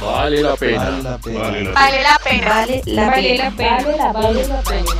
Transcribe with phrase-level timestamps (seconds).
[0.00, 0.90] Vale la pena.
[0.90, 1.40] Vale la pena.
[1.40, 2.48] Vale la Vale la pena.
[2.54, 3.44] Vale la Vale pena.
[3.44, 4.12] la pena.
[4.12, 4.90] Vale la pena.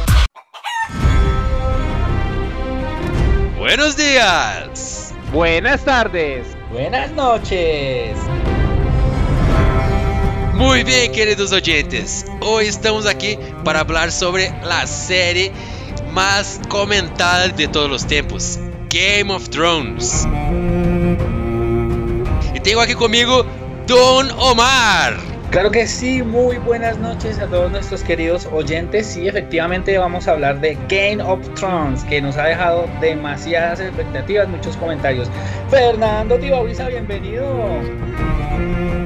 [3.59, 5.15] Buenos días.
[5.33, 6.47] Buenas tardes.
[6.71, 8.17] Buenas noches.
[10.55, 12.27] Muy bien, queridos oyentes.
[12.41, 15.53] Hoy estamos aquí para hablar sobre la serie
[16.13, 18.59] más comentada de todos los tiempos,
[18.89, 20.25] Game of Thrones.
[22.55, 23.45] Y tengo aquí conmigo
[23.87, 25.19] Don Omar.
[25.51, 29.07] Claro que sí, muy buenas noches a todos nuestros queridos oyentes.
[29.07, 34.49] Sí, efectivamente vamos a hablar de Game of Thrones, que nos ha dejado demasiadas expectativas,
[34.49, 35.29] muchos comentarios.
[35.69, 37.45] Fernando Tibauriza, bienvenido.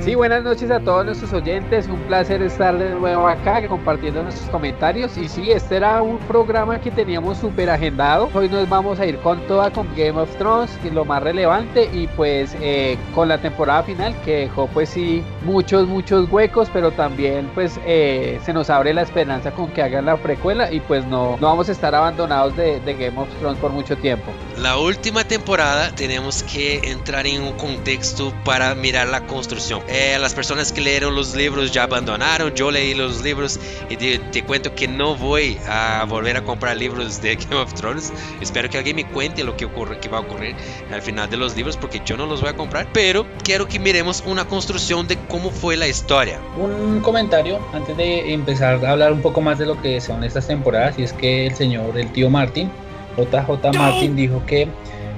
[0.09, 1.87] Sí, buenas noches a todos nuestros oyentes.
[1.87, 5.19] Un placer estar de nuevo acá compartiendo nuestros comentarios.
[5.19, 8.31] Y sí, este era un programa que teníamos súper agendado.
[8.33, 11.91] Hoy nos vamos a ir con toda con Game of Thrones, que lo más relevante.
[11.93, 16.71] Y pues eh, con la temporada final que dejó pues sí muchos, muchos huecos.
[16.73, 20.73] Pero también pues eh, se nos abre la esperanza con que hagan la precuela.
[20.73, 24.33] Y pues no, no vamos a estar abandonados de, Game of Thrones por mucho tiempo.
[24.57, 29.83] La última temporada tenemos que entrar en un contexto para mirar la construcción.
[30.19, 34.45] Las personas que leyeron los libros ya abandonaron, yo leí los libros y te, te
[34.45, 38.13] cuento que no voy a volver a comprar libros de Game of Thrones.
[38.41, 40.55] Espero que alguien me cuente lo que, ocurre, que va a ocurrir
[40.93, 42.89] al final de los libros porque yo no los voy a comprar.
[42.93, 46.39] Pero quiero que miremos una construcción de cómo fue la historia.
[46.57, 50.47] Un comentario antes de empezar a hablar un poco más de lo que son estas
[50.47, 52.71] temporadas, y es que el señor, el tío Martin,
[53.17, 54.69] JJ Martin, dijo que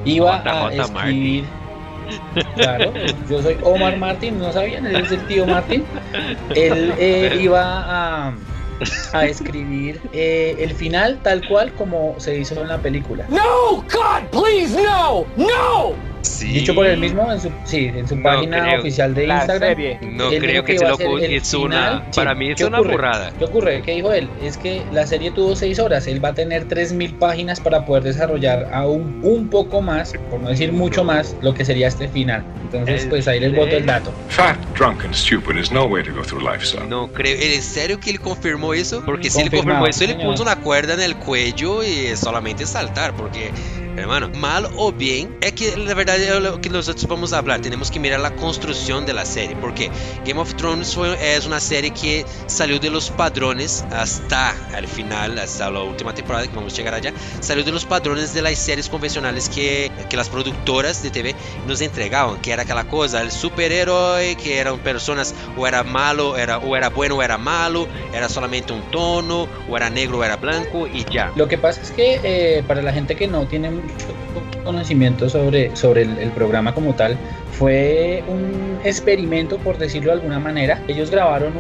[0.05, 1.60] iba a escribir.
[2.55, 2.93] Claro,
[3.29, 5.85] yo soy Omar Martin, no sabían, él es el tío Martin.
[6.55, 8.35] Él eh, iba a,
[9.23, 13.27] escribir eh, el final tal cual como se hizo en la película.
[13.29, 16.10] No, God, please, no, no.
[16.23, 16.47] Sí.
[16.49, 18.81] Dicho por él mismo en su, sí, en su No página creo.
[18.81, 19.69] oficial de La Instagram.
[19.71, 19.99] serie.
[20.03, 22.05] No creo dijo que se lo Es una.
[22.15, 22.93] Para mí es ¿qué una ocurre?
[22.93, 23.33] burrada.
[23.39, 23.83] ¿Qué ocurre?
[23.83, 24.29] ¿Qué dijo él?
[24.43, 26.07] Es que la serie tuvo seis horas.
[26.07, 30.49] Él va a tener 3.000 páginas para poder desarrollar aún un poco más, por no
[30.51, 32.45] decir mucho más, lo que sería este final.
[32.63, 34.13] Entonces, El- pues ahí les boto el dato.
[34.29, 36.89] Fat, drunk, and stupid is no way to go through life, son.
[36.89, 37.37] No creo.
[37.41, 39.03] ¿En serio que él confirmó eso?
[39.05, 40.27] Porque si él confirmó eso, él señor.
[40.33, 43.15] puso una cuerda en el cuello y solamente saltar.
[43.15, 43.51] Porque,
[43.97, 47.61] hermano, mal o bien, es que la verdad es lo que nosotros vamos a hablar.
[47.61, 49.57] Tenemos que mirar la construcción de la serie.
[49.61, 49.91] Porque
[50.27, 55.39] Game of Thrones fue- es una serie que salió de los padrones hasta el final,
[55.39, 57.13] hasta la última temporada, que vamos a llegar allá.
[57.41, 61.35] Salió de los padrones de las series convencionales que, que las productoras de TV
[61.67, 62.41] nos entregaban.
[62.41, 66.89] Que era aquella cosa, el superhéroe, que eran personas o era malo, era, o era
[66.91, 71.05] bueno o era malo, era solamente un tono, o era negro o era blanco y
[71.05, 71.31] ya.
[71.37, 74.07] Lo que pasa es que eh, para la gente que no tiene mucho
[74.65, 77.17] conocimiento sobre, sobre el, programa como tal,
[77.53, 80.83] fue un experimento, por decirlo de alguna manera.
[80.89, 81.53] Ellos grabaron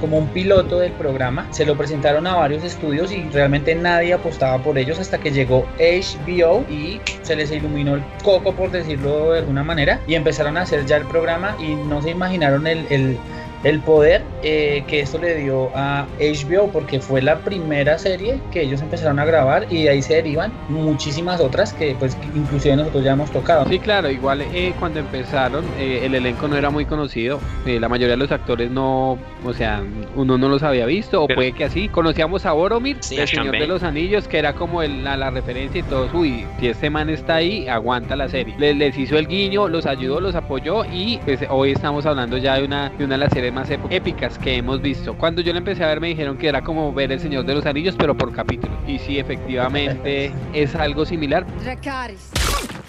[0.00, 4.58] como un piloto del programa, se lo presentaron a varios estudios y realmente nadie apostaba
[4.62, 9.40] por ellos hasta que llegó HBO y se les iluminó el coco, por decirlo de
[9.40, 13.18] alguna manera, y empezaron a hacer ya el programa y no se imaginaron el-
[13.64, 18.62] el poder eh, que esto le dio a HBO porque fue la primera serie que
[18.62, 23.02] ellos empezaron a grabar y de ahí se derivan muchísimas otras que pues inclusive nosotros
[23.04, 23.66] ya hemos tocado.
[23.68, 27.88] Sí, claro, igual eh, cuando empezaron eh, el elenco no era muy conocido, eh, la
[27.88, 29.82] mayoría de los actores no, o sea,
[30.14, 31.88] uno no los había visto, o Pero- puede que así.
[31.88, 35.30] Conocíamos a Boromir, Sí, el Señor de los Anillos, que era como el- la, la
[35.30, 38.54] referencia y todos, uy, si este man está ahí, aguanta la serie.
[38.58, 42.54] Les, les hizo el guiño, los ayudó, los apoyó y pues hoy estamos hablando ya
[42.56, 45.14] de una, de una de las series más épicas que hemos visto.
[45.16, 47.54] Cuando yo la empecé a ver me dijeron que era como ver el Señor de
[47.54, 48.76] los Anillos, pero por capítulo.
[48.86, 52.30] Y sí, efectivamente es algo similar, Dracarys.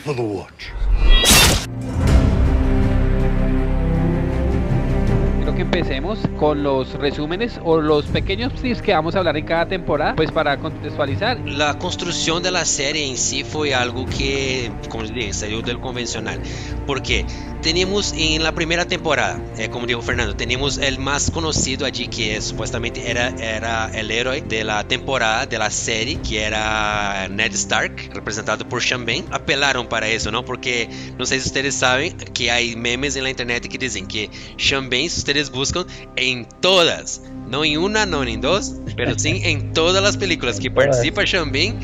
[0.04, 0.68] For the watch.
[5.42, 9.46] Creo que empecemos con los resúmenes o los pequeños tips que vamos a hablar en
[9.46, 11.40] cada temporada, pues para contextualizar.
[11.46, 15.80] La construcción de la serie en sí fue algo que, como les dije, salió del
[15.80, 16.40] convencional.
[16.86, 17.26] Porque
[17.62, 22.40] teníamos en la primera temporada, eh, como dijo Fernando, teníamos el más conocido allí que
[22.42, 28.12] supuestamente era, era el héroe de la temporada de la serie, que era Ned Stark,
[28.14, 29.26] representado por Sean Bain.
[29.32, 30.46] Apelaron para eso, ¿no?
[30.46, 34.30] Porque no sé si ustedes saben que hay memes en la internet que dicen que
[34.58, 35.86] Sean Bain, si ustedes buscan
[36.16, 40.70] en todas, no en una, no en dos, pero sí en todas las películas que
[40.72, 41.80] participa Sean Bean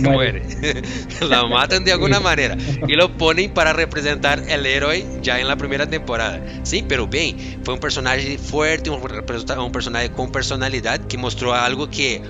[0.00, 0.42] Muere.
[1.28, 2.56] la matan de alguna manera
[2.86, 6.40] y lo ponen para representar el héroe ya en la primera temporada.
[6.62, 11.54] Sí, pero bien, fue un personaje fuerte, un, representa- un personaje con personalidad que mostró
[11.54, 12.22] algo que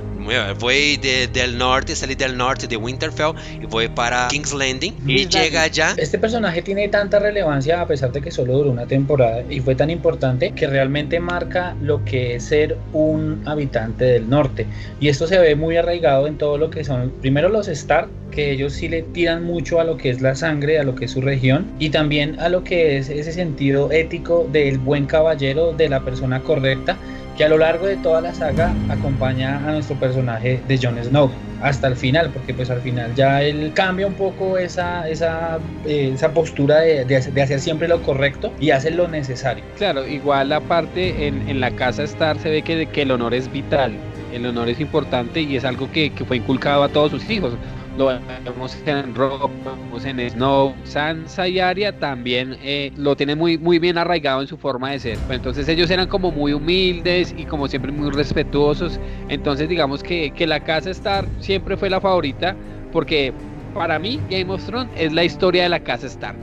[0.59, 5.27] voy de, del norte, salí del norte de Winterfell y voy para King's Landing y
[5.27, 5.95] llega allá.
[5.97, 9.75] Este personaje tiene tanta relevancia a pesar de que solo duró una temporada y fue
[9.75, 14.67] tan importante que realmente marca lo que es ser un habitante del norte.
[15.01, 18.51] Y esto se ve muy arraigado en todo lo que son, primero los Stark, que
[18.51, 21.11] ellos sí le tiran mucho a lo que es la sangre, a lo que es
[21.11, 25.89] su región y también a lo que es ese sentido ético del buen caballero, de
[25.89, 26.97] la persona correcta
[27.37, 31.31] que a lo largo de toda la saga acompaña a nuestro personaje de Jon Snow
[31.63, 36.11] hasta el final, porque pues al final ya él cambia un poco esa, esa, eh,
[36.15, 39.63] esa postura de, de, hacer siempre lo correcto y hace lo necesario.
[39.77, 43.51] Claro, igual aparte en, en la casa Star se ve que, que el honor es
[43.51, 43.93] vital,
[44.33, 47.55] el honor es importante y es algo que, que fue inculcado a todos sus hijos
[47.97, 48.07] lo
[48.45, 53.59] vemos en Rob, lo vemos en Snow, Sansa y Arya también eh, lo tienen muy,
[53.59, 55.19] muy bien arraigado en su forma de ser.
[55.29, 58.99] Entonces ellos eran como muy humildes y como siempre muy respetuosos.
[59.29, 62.57] Entonces digamos que, que la casa Stark siempre fue la favorita
[62.93, 63.33] porque
[63.75, 66.39] para mí Game of Thrones es la historia de la casa Stark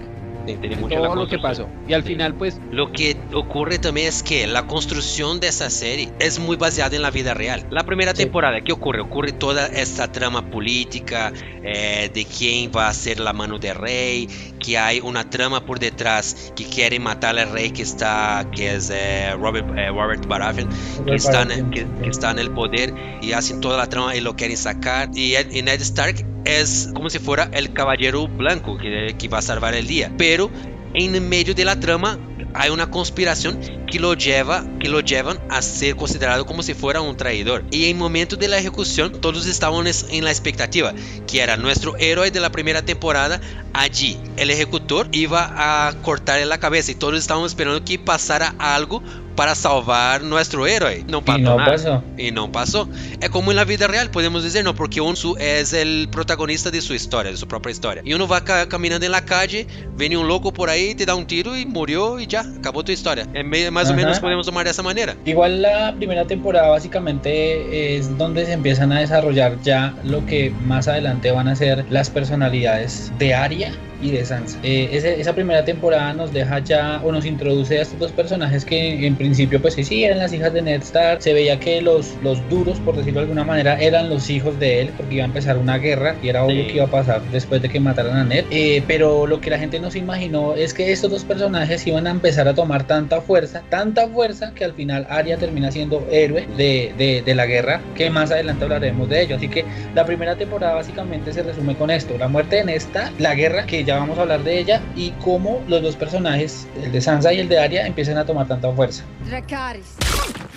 [0.56, 1.68] todo lo que pasó.
[1.88, 2.60] Y al final, pues.
[2.72, 7.02] Lo que ocurre también es que la construcción de esa serie es muy basada en
[7.02, 7.66] la vida real.
[7.70, 9.02] La primera temporada, ¿qué ocurre?
[9.02, 11.32] Ocurre toda esta trama política
[11.64, 14.28] eh, de quién va a ser la mano del rey,
[14.60, 18.92] que hay una trama por detrás que quiere matar al rey que está, que es
[18.94, 20.70] eh, Robert, eh, Robert Baratheon,
[21.06, 24.36] que, está en, que, está en el poder y hacen toda la trama y lo
[24.36, 25.10] quieren sacar.
[25.14, 29.42] Y, y Ned Stark es como si fuera el caballero blanco que, que va a
[29.42, 30.12] salvar el día.
[30.18, 30.50] Pero
[30.94, 32.20] en medio de la trama
[32.54, 33.60] hay una conspiración
[33.92, 37.90] que lo lleva que lo llevan a ser considerado como si fuera un traidor y
[37.90, 40.94] en momento de la ejecución todos estaban en la expectativa
[41.28, 43.40] que era nuestro héroe de la primera temporada
[43.74, 49.04] allí el ejecutor iba a cortarle la cabeza y todos estábamos esperando que pasara algo
[49.40, 51.06] para salvar nuestro héroe.
[51.08, 52.04] No pasó y no pasó.
[52.18, 52.90] Y no pasó.
[53.22, 56.82] Es como en la vida real, podemos decir, no, porque uno es el protagonista de
[56.82, 58.02] su historia, de su propia historia.
[58.04, 59.66] Y uno va ca caminando en la calle,
[59.96, 62.92] viene un loco por ahí, te da un tiro y murió y ya, acabó tu
[62.92, 63.28] historia.
[63.34, 63.94] En más Ajá.
[63.94, 65.16] o menos podemos tomar de esa manera.
[65.24, 70.90] Igual la primera temporada básicamente es donde se empiezan a desarrollar ya lo que más
[70.90, 73.72] adelante van a ser las personalidades de Arya
[74.02, 74.60] y de Sansa.
[74.64, 78.66] Eh, ese, esa primera temporada nos deja ya o nos introduce a estos dos personajes
[78.66, 81.22] que en principio pues sí, sí eran las hijas de Ned Stark.
[81.22, 84.82] Se veía que los, los duros, por decirlo de alguna manera, eran los hijos de
[84.82, 86.68] él porque iba a empezar una guerra y era obvio sí.
[86.68, 88.46] que iba a pasar después de que mataran a Ned.
[88.52, 92.08] Eh, pero lo que la gente no se imaginó es que estos dos personajes iban
[92.08, 96.48] a empezar a tomar tanta fuerza, tanta fuerza que al final Arya termina siendo héroe
[96.58, 99.36] de, de, de la guerra, que más adelante hablaremos de ello.
[99.36, 99.66] Así que
[99.96, 103.66] la primera temporada básicamente se resume con esto, la muerte de Ned Stark, la guerra
[103.66, 107.34] que ya vamos a hablar de ella y cómo los dos personajes, el de Sansa
[107.34, 109.04] y el de Arya, empiezan a tomar tanta fuerza.
[109.26, 109.96] Dracarys.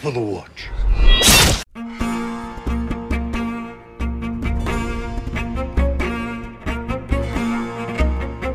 [0.02, 2.01] For the Watch.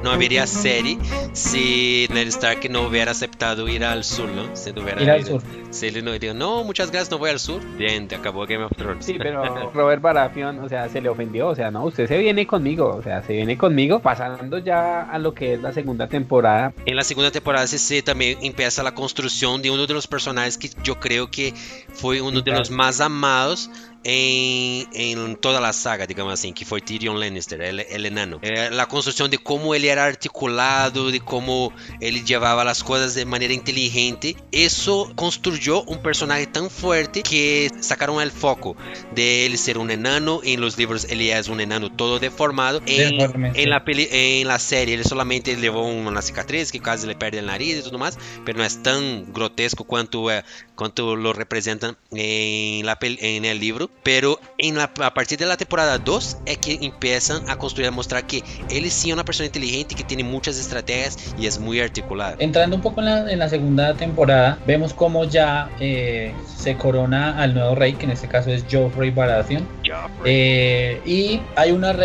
[0.07, 0.97] No habría serie
[1.33, 4.55] si Ned Stark no hubiera aceptado ir al sur, ¿no?
[4.55, 5.41] Si no hubiera ir al sur.
[5.69, 7.61] Si él no diría, no, muchas gracias, no voy al sur.
[7.77, 9.05] Bien, te acabó Game of Thrones.
[9.05, 9.43] Sí, pero
[9.73, 13.03] Robert Baratheon, o sea, se le ofendió, o sea, no, usted se viene conmigo, o
[13.03, 16.71] sea, se viene conmigo, pasando ya a lo que es la segunda temporada.
[16.85, 20.57] En la segunda temporada sí, sí también empieza la construcción de uno de los personajes
[20.57, 21.53] que yo creo que
[21.93, 23.69] fue uno de los más amados
[24.03, 28.39] en, en, toda la saga, digamos así, que fue Tyrion Lannister, el, el enano.
[28.41, 33.25] Eh, la construcción de cómo él era articulado, de cómo él llevaba las cosas de
[33.25, 38.75] manera inteligente, eso construyó un personaje tan fuerte que sacaron el foco
[39.13, 40.41] de él ser un enano.
[40.43, 42.81] En los libros él ya es un enano todo deformado.
[42.85, 43.19] En,
[43.55, 47.39] en, la, peli, en la serie él solamente llevó una cicatriz que casi le pierde
[47.39, 50.43] el nariz y todo más, pero no es tan grotesco cuanto, eh,
[50.75, 53.59] cuanto lo representan en, la, en el
[54.03, 57.91] Pero en la, a partir de la temporada 2 es que empiezan a construir, a
[57.91, 61.79] mostrar que él sí es una persona inteligente, que tiene muchas estrategias y es muy
[61.79, 62.35] articulado.
[62.39, 67.41] Entrando un poco en la, en la segunda temporada, vemos cómo ya eh, se corona
[67.41, 69.67] al nuevo rey, que en este caso es Joffrey Baratheon.
[69.85, 70.21] Joffrey.
[70.25, 71.95] Eh, y hay una,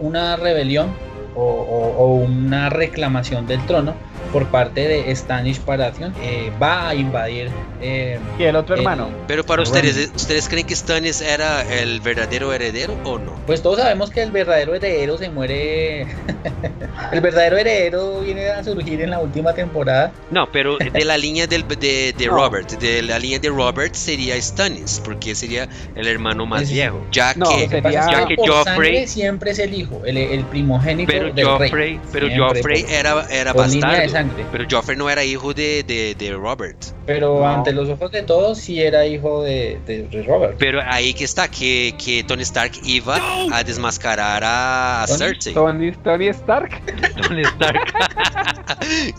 [0.00, 0.94] una rebelión
[1.34, 3.94] o, o, o una reclamación del trono
[4.32, 9.14] por parte de Stannis Baratheon eh, va a invadir eh, y el otro hermano el,
[9.26, 13.78] pero para ustedes ustedes creen que Stannis era el verdadero heredero o no pues todos
[13.78, 16.02] sabemos que el verdadero heredero se muere
[17.12, 20.12] el verdadero heredero viene a surgir en la última temporada.
[20.30, 22.32] No pero de la línea del, de, de no.
[22.32, 27.04] Robert de la línea de Robert sería Stannis porque sería el hermano más es, viejo
[27.12, 31.21] ya no, que, sería, ya que Joffrey siempre es el hijo el, el primogénito pero
[31.30, 32.00] del Joffrey rey.
[32.12, 34.32] pero Siempre, Joffrey por, era era de bastardo.
[34.50, 36.76] Pero Joffrey no era hijo de, de, de Robert.
[37.06, 37.46] Pero No.
[37.48, 40.56] ante los ojos de todos sí era hijo de, de- de Robert.
[40.58, 43.16] Pero ahí que está, que, que Tony Stark iba
[43.52, 45.54] a desmascarar a, a Tony- Cersei.
[45.54, 46.80] Tony, Tony Stark.
[47.28, 47.92] Tony Stark.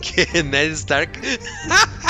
[0.00, 1.10] que Ned Stark.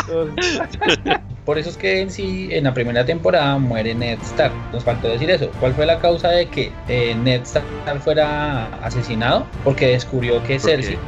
[1.44, 4.52] Por eso es que en sí, en la primera temporada muere Ned Stark.
[4.72, 5.50] Nos faltó decir eso.
[5.60, 7.66] ¿Cuál fue la causa de que eh, Ned Stark
[8.00, 9.46] fuera asesinado?
[9.62, 10.98] Porque descubrió que Porque- Cersei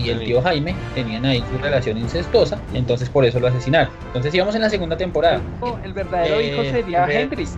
[0.00, 2.58] y el tío Jaime tenían ahí su relación incestuosa.
[2.72, 3.92] Entonces por eso lo asesinaron.
[4.06, 5.40] Entonces íbamos en la segunda temporada.
[5.84, 7.48] El verdadero Eh, hijo sería ve- Henry.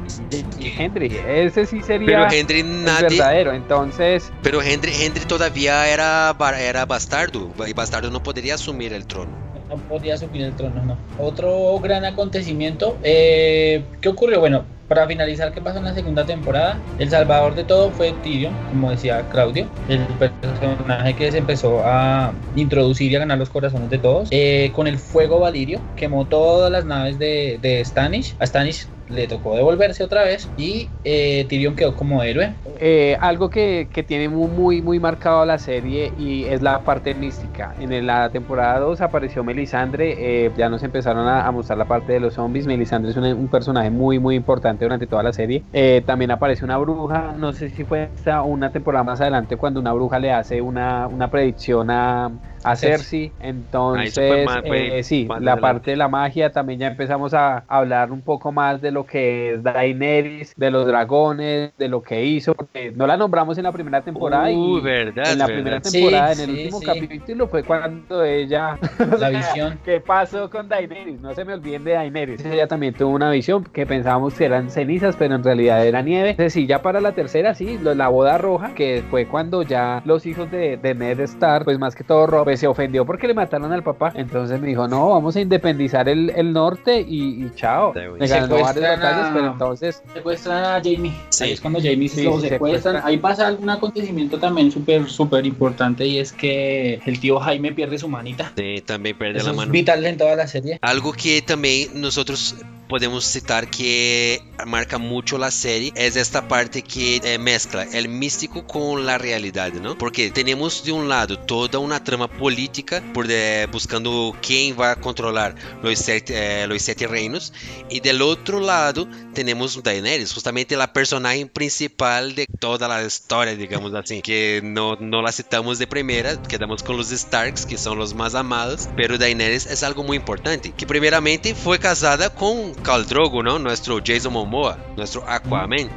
[0.77, 3.09] Henry, ese sí sería Pero Henry el nadie.
[3.11, 3.53] verdadero.
[3.53, 7.53] Entonces, Pero Henry, Henry todavía era, era bastardo.
[7.67, 9.44] Y bastardo no podría asumir el trono.
[9.89, 10.97] Podía subir el trono, no.
[11.19, 12.97] Otro gran acontecimiento.
[13.03, 14.41] eh, ¿Qué ocurrió?
[14.41, 16.79] Bueno, para finalizar, ¿qué pasó en la segunda temporada?
[16.99, 22.33] El salvador de todo fue Tyrion, como decía Claudio, el personaje que se empezó a
[22.55, 24.29] introducir y a ganar los corazones de todos.
[24.31, 28.37] Eh, con el fuego valirio, quemó todas las naves de, de Stannis.
[28.39, 32.55] A Stannis le tocó devolverse otra vez y eh, Tyrion quedó como héroe.
[32.81, 37.15] eh, algo que, que tiene muy, muy, muy marcado la serie y es la parte
[37.15, 37.75] mística.
[37.79, 42.21] En la temporada 2 apareció Melisandre, eh, ya nos empezaron a, mostrar la parte de
[42.21, 42.67] los zombies.
[42.67, 45.63] Melisandre es un, un personaje muy, muy importante durante toda la serie.
[45.73, 49.57] Eh, también aparece una bruja, no sé si fue esta o una temporada más adelante
[49.57, 52.31] cuando una bruja le hace una, una predicción a,
[52.65, 53.33] a Cersei.
[53.41, 55.61] Entonces, eh, sí, más la adelante.
[55.61, 59.55] parte de la magia también ya empezamos a hablar un poco más de lo que
[59.55, 62.55] es Daenerys, de los dragones, de lo que hizo.
[62.55, 65.81] porque no la nombramos en la primera temporada Uh, y verdad, en la verdad.
[65.81, 66.87] primera Sí, temporada, en el sí, último sí.
[66.87, 68.79] capítulo fue cuando ella
[69.19, 69.81] La visión.
[69.85, 71.21] ¿Qué pasó con Daenerys?
[71.21, 72.45] No se me olviden de Daenerys.
[72.45, 76.31] Ella también tuvo una visión que pensábamos que eran cenizas, pero en realidad era nieve.
[76.31, 80.27] Entonces, sí, ya para la tercera, sí, la boda roja, que fue cuando ya los
[80.27, 83.35] hijos de, de Ned Stark, pues más que todo Rob, pues, se ofendió porque le
[83.35, 84.13] mataron al papá.
[84.15, 87.93] Entonces me dijo, no, vamos a independizar el, el norte y, y chao.
[88.19, 91.13] Me ganó varias batallas, a- pero entonces Secuestran a Jamie.
[91.31, 91.45] Sí.
[91.45, 92.51] Ahí es cuando Jamie Sí, lo secuestran.
[92.51, 93.03] secuestra.
[93.07, 97.99] Ahí pasa algún acontecimiento también súper, súper importante y es que el tío Jaime pierde
[97.99, 98.53] su manita.
[98.57, 99.73] Sí, también pierde Eso la es mano.
[99.73, 100.79] vital en toda la serie.
[100.83, 102.57] Algo que también nosotros
[102.89, 108.67] podemos citar que marca mucho la serie es esta parte que eh, mezcla el místico
[108.67, 109.97] con la realidad, ¿no?
[109.99, 113.25] Porque tenemos de un lado toda una trama política por
[113.73, 117.53] buscando quién va a controlar los siete, eh, reinos
[117.89, 123.95] y del otro lado tenemos Daenerys, justamente la personaje principal de toda la historia, digamos
[123.95, 128.15] así, que no, no la citamos de primera, quedamos con los Starks, que son los
[128.15, 133.43] más amados, pero Daenerys es algo muy importante, que primeramente fue casada con Khal Drogo,
[133.43, 133.59] ¿no?
[133.59, 135.89] Nuestro Jason Momoa, nuestro Aquaman,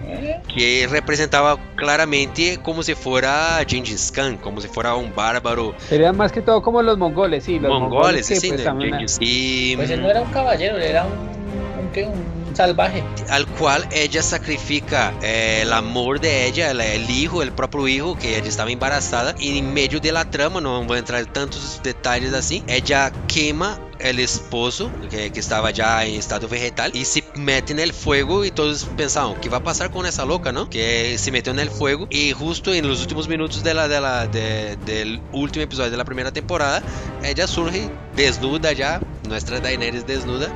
[0.53, 6.31] que representaba claramente como si fuera Gengis Khan, como si fuera un bárbaro serían más
[6.31, 10.01] que todo como los mongoles, sí, los mongoles, mongoles, sí, pues, Gengis- y Pues él
[10.01, 13.03] no era un caballero, era un, un, salvaje.
[13.29, 18.17] al cual ella sacrifica eh, el amor de ella, el, el hijo, el propio hijo,
[18.17, 21.27] que ella estaba embarazada, y en medio de la trama, no voy a entrar en
[21.31, 27.05] tantos detalles así, ella quema el esposo, que, que estaba ya en estado vegetal, y
[27.05, 30.51] se mete en el fuego y todos pensaban, ¿qué va a pasar con esa loca,
[30.51, 30.69] no?
[30.69, 33.99] Que se metió en el fuego y justo en los últimos minutos de la, de
[34.01, 36.81] la, de- del último episodio de la primera temporada,
[37.23, 40.47] ella surge desnuda ya, nuestra Daenerys desnuda,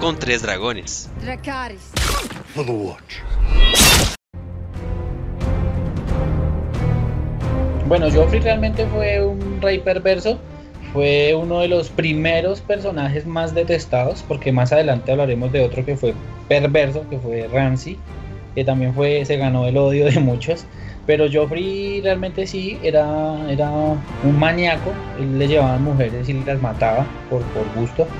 [0.00, 1.08] con tres dragones.
[7.86, 10.38] Bueno, Joffrey realmente fue un rey perverso.
[10.92, 15.96] Fue uno de los primeros personajes más detestados, porque más adelante hablaremos de otro que
[15.96, 16.14] fue
[16.48, 17.98] perverso, que fue Ramsay,
[18.54, 20.64] que también fue, se ganó el odio de muchos.
[21.06, 27.06] Pero Joffrey realmente sí era, era un maníaco, él le llevaban mujeres y las mataba
[27.30, 28.06] por, por gusto.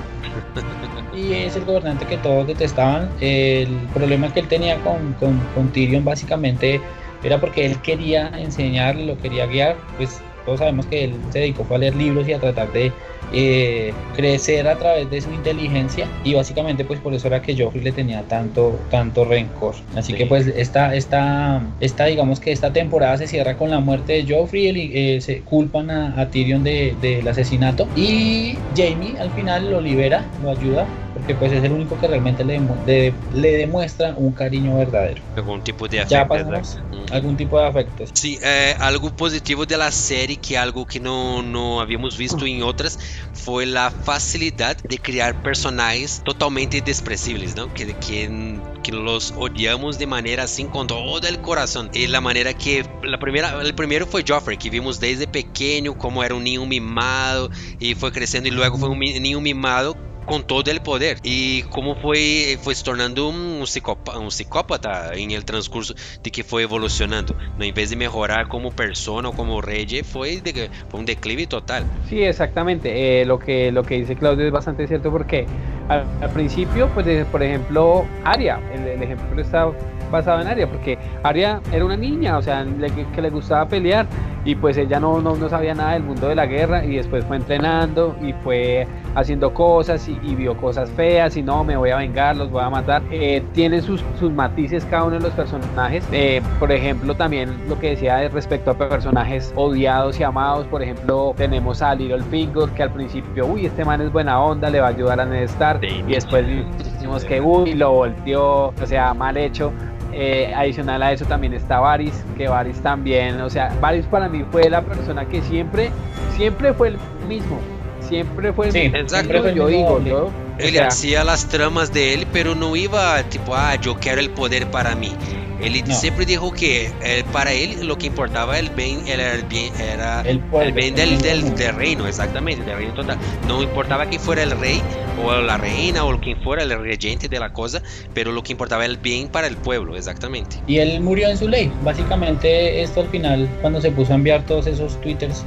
[1.11, 3.09] Y es el gobernante que todos detestaban.
[3.19, 6.79] El problema que él tenía con, con, con Tyrion básicamente
[7.23, 11.65] era porque él quería enseñarle, lo quería guiar, pues todos sabemos que él se dedicó
[11.73, 12.91] a leer libros y a tratar de
[13.31, 17.83] eh, crecer a través de su inteligencia y básicamente pues por eso era que Joffrey
[17.83, 20.17] le tenía tanto tanto rencor así Sí.
[20.17, 24.33] que pues esta esta esta digamos que esta temporada se cierra con la muerte de
[24.33, 29.69] Joffrey el- eh, se culpan a, a Tyrion de- del asesinato y Jamie al final
[29.69, 34.13] lo libera lo ayuda porque pues es el único que realmente le, de- le demuestra
[34.15, 35.21] un cariño verdadero.
[35.35, 36.97] Algún tipo de Ya afecto, pasamos exacto.
[36.97, 37.05] Ujú.
[37.13, 38.05] algún tipo de afecto.
[38.13, 42.63] Sí, eh, algo positivo de la serie, que algo que no, no habíamos visto en
[42.63, 42.99] otras,
[43.33, 47.73] fue la facilidad de crear personajes totalmente despreciables, ¿no?
[47.73, 51.89] Que, que, que los odiamos de manera así con todo el corazón.
[51.93, 56.23] Y la manera que, la primera, el primero fue Joffrey, que vimos desde pequeño como
[56.23, 57.49] era un niño mimado
[57.79, 59.95] y fue creciendo y luego fue un niño mimado
[60.29, 65.31] con todo el poder y cómo fue, fue se tornando un, psicópata, un psicópata en
[65.31, 67.35] el transcurso de que fue evolucionando.
[67.57, 71.83] No, en vez de mejorar como persona o como rey, fue, de, un declive total.
[72.07, 73.21] Sí, exactamente.
[73.21, 75.47] Eh, lo, que, lo que dice Claudio es bastante cierto porque
[75.89, 79.71] al, principio, pues por ejemplo, Aria, el, el ejemplo está
[80.11, 82.65] basado en Aria, porque Aria era una niña, o sea,
[83.13, 84.07] que le gustaba pelear
[84.45, 87.25] y pues ella no, no, no sabía nada del mundo de la guerra y después
[87.25, 91.97] fue entrenando y fue haciendo cosas y, vio cosas feas y no, me voy a
[91.97, 93.01] vengar, los voy a matar.
[93.11, 96.07] Eh, tiene sus, sus matices cada uno de los personajes.
[96.11, 100.65] Eh, por ejemplo, también lo que decía de respecto a personajes odiados y amados.
[100.67, 104.69] Por ejemplo, tenemos a Little Finger que al principio, uy, este man es buena onda,
[104.69, 105.49] le va a ayudar a Ned.
[105.81, 106.03] Sí.
[106.07, 106.45] Y después
[106.77, 109.71] decimos que, uy, lo volteó, o sea, mal hecho.
[110.11, 114.43] Eh, adicional a eso también está Varys, que Varys también, o sea, Varys para mí
[114.51, 115.91] fue la persona que siempre,
[116.35, 117.59] siempre fue el mismo,
[118.01, 118.97] siempre fue el Sí, mismo.
[118.97, 119.33] exacto.
[119.33, 122.25] Yo Siempre fue el digo, mismo yo, o Él sea, hacía las tramas de él,
[122.33, 125.15] pero no iba tipo, ah, yo quiero el poder para mí.
[125.61, 125.95] Él No.
[125.95, 130.21] siempre dijo que eh, para él lo que importaba el bien era el bien, era
[130.21, 133.17] El pueblo, el bien el del, del, del reino, exactamente, del reino total.
[133.47, 134.81] No importaba quién fuera el rey
[135.23, 137.81] o la reina o quien fuera el regente de la cosa,
[138.13, 140.57] pero lo que importaba era el bien para el pueblo, exactamente.
[140.67, 141.71] Y él murió en su ley.
[141.83, 145.43] Básicamente esto al final, cuando se puso a enviar todos esos twitters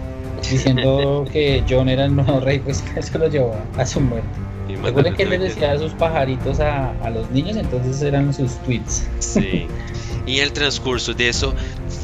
[0.51, 4.29] diciendo que John era el nuevo rey, pues eso lo llevó a su muerte.
[4.83, 9.07] Recuerden que más- decía a sus pajaritos a, a los niños, entonces eran sus tweets.
[9.21, 9.67] Sí.
[10.27, 11.55] En el transcurso de eso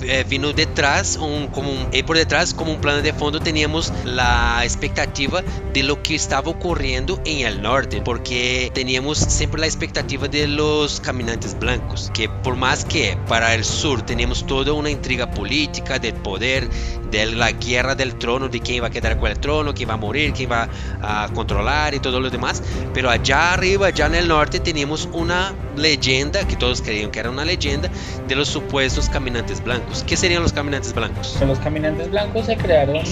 [0.02, 3.92] eh, vino detrás un, como un, y por detrás como un plano de fondo teníamos
[4.04, 10.28] la expectativa de lo que estaba ocurriendo en el norte porque teníamos siempre la expectativa
[10.28, 15.30] de los caminantes blancos que por más que para el sur teníamos toda una intriga
[15.30, 16.68] política del poder
[17.10, 19.94] de la guerra del trono de quién va a quedar con el trono quién va
[19.94, 20.68] a morir quién va
[21.00, 25.54] a controlar y todo lo demás pero allá arriba allá en el norte teníamos una
[25.76, 27.90] leyenda que todos creían que era una leyenda
[28.26, 30.04] de los supuestos caminantes blancos.
[30.06, 31.38] ¿Qué serían los caminantes blancos?
[31.46, 33.02] Los caminantes blancos se crearon,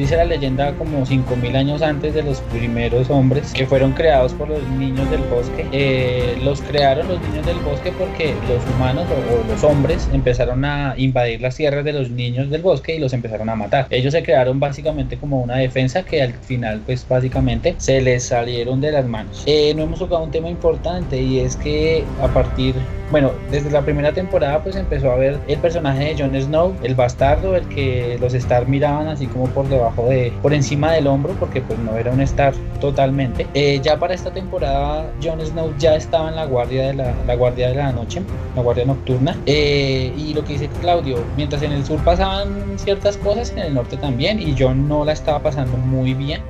[0.00, 4.48] dice la leyenda, como 5000 años antes de los primeros hombres que fueron creados por
[4.48, 5.66] los niños del bosque.
[5.72, 10.94] Eh, los crearon los niños del bosque porque los humanos o, los hombres empezaron a
[10.96, 13.86] invadir las tierras de los niños del bosque y los empezaron a matar.
[13.90, 18.80] Ellos se crearon básicamente como una defensa que al final, pues básicamente se les salieron
[18.80, 19.42] de las manos.
[19.44, 22.74] Eh, no hemos tocado un tema importante y es que a partir
[23.10, 26.94] bueno, desde la primera temporada pues empezó a ver el personaje de Jon Snow, el
[26.94, 31.34] bastardo, el que los Stark miraban así como por debajo de, por encima del hombro,
[31.34, 33.46] porque pues no era un Stark totalmente.
[33.54, 37.34] Eh, ya para esta temporada Jon Snow ya estaba en la guardia de la, la
[37.34, 38.22] guardia de la noche,
[38.56, 39.36] la guardia nocturna.
[39.46, 43.74] Eh, y lo que dice Claudio, mientras en el sur pasaban ciertas cosas, en el
[43.74, 46.42] norte también, y Jon no la estaba pasando muy bien.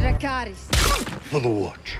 [0.00, 0.68] Dracarys.
[1.30, 1.96] For the watch.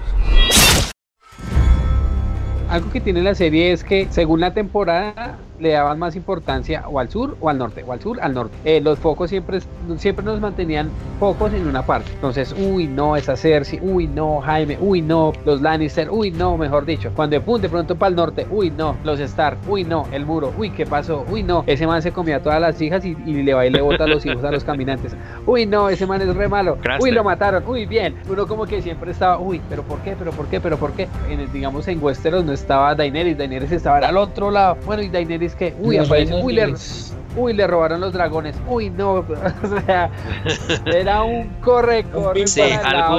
[2.71, 6.99] algo que tiene la serie es que según la temporada le daban más importancia o
[6.99, 8.57] al sur o al norte, o al sur al norte.
[8.65, 9.61] Eh, los focos siempre,
[9.97, 12.11] siempre nos mantenían focos en una parte.
[12.15, 16.85] Entonces, uy, no, esa Cersei, uy, no, Jaime, uy, no, los Lannister, uy, no, mejor
[16.87, 17.11] dicho.
[17.15, 20.25] Cuando de, pum, de pronto para el norte, uy, no, los Stark, uy, no, el
[20.27, 21.25] muro, uy, ¿qué pasó?
[21.31, 23.71] Uy, no, ese man se comía a todas las hijas y, y le va y
[23.71, 25.15] le bota a los hijos a los caminantes.
[25.47, 26.79] Uy, no, ese man es re malo.
[27.01, 28.17] Uy, lo mataron, uy, bien.
[28.29, 30.17] Uno como que siempre estaba, uy, pero ¿por qué?
[30.19, 30.61] ¿Pero por qué?
[30.61, 31.07] ¿Pero por qué?
[31.29, 34.77] En el- digamos en Westeros no estaba Daenerys, Daenerys estaba al otro lado.
[34.87, 36.63] Bueno, y Daenerys que, uy, aparece, uy, le,
[37.37, 39.27] uy, le robaron los dragones, uy, no, o
[39.87, 40.11] sea,
[40.87, 43.19] era un corre, corre para el lado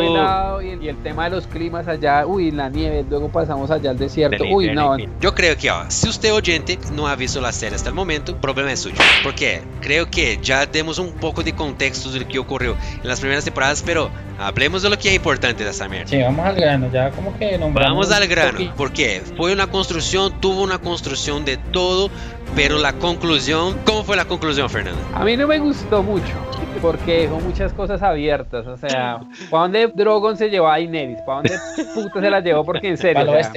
[0.57, 0.61] algo-
[0.91, 4.71] el, tema de los climas allá, uy, la nieve, luego pasamos allá al desierto, uy,
[4.71, 4.97] no.
[5.19, 8.32] Yo creo que, ó, si usted oyente no ha visto la serie hasta el momento,
[8.34, 8.95] el problema es suyo.
[9.23, 13.19] Porque creo que ya demos un poco de contexto de lo que ocurrió en las
[13.19, 16.08] primeras temporadas, pero hablemos de lo que es importante de esa mierda.
[16.08, 18.73] Sí, vamos al grano, ya como que nombramos Vamos al grano, poquito.
[18.77, 22.10] porque fue una construcción, tuvo una construcción de todo,
[22.56, 24.99] pero la conclusión, ¿cómo fue la conclusión, Fernando?
[25.13, 26.34] a mí no me gustó mucho.
[26.81, 28.65] Porque dejó muchas cosas abiertas.
[28.67, 31.19] O sea, ¿para dónde Drogon se llevó a Daenerys?
[31.25, 31.59] ¿Para dónde
[31.93, 32.65] puta se la llevó?
[32.65, 33.21] Porque en serio.
[33.31, 33.51] O sea.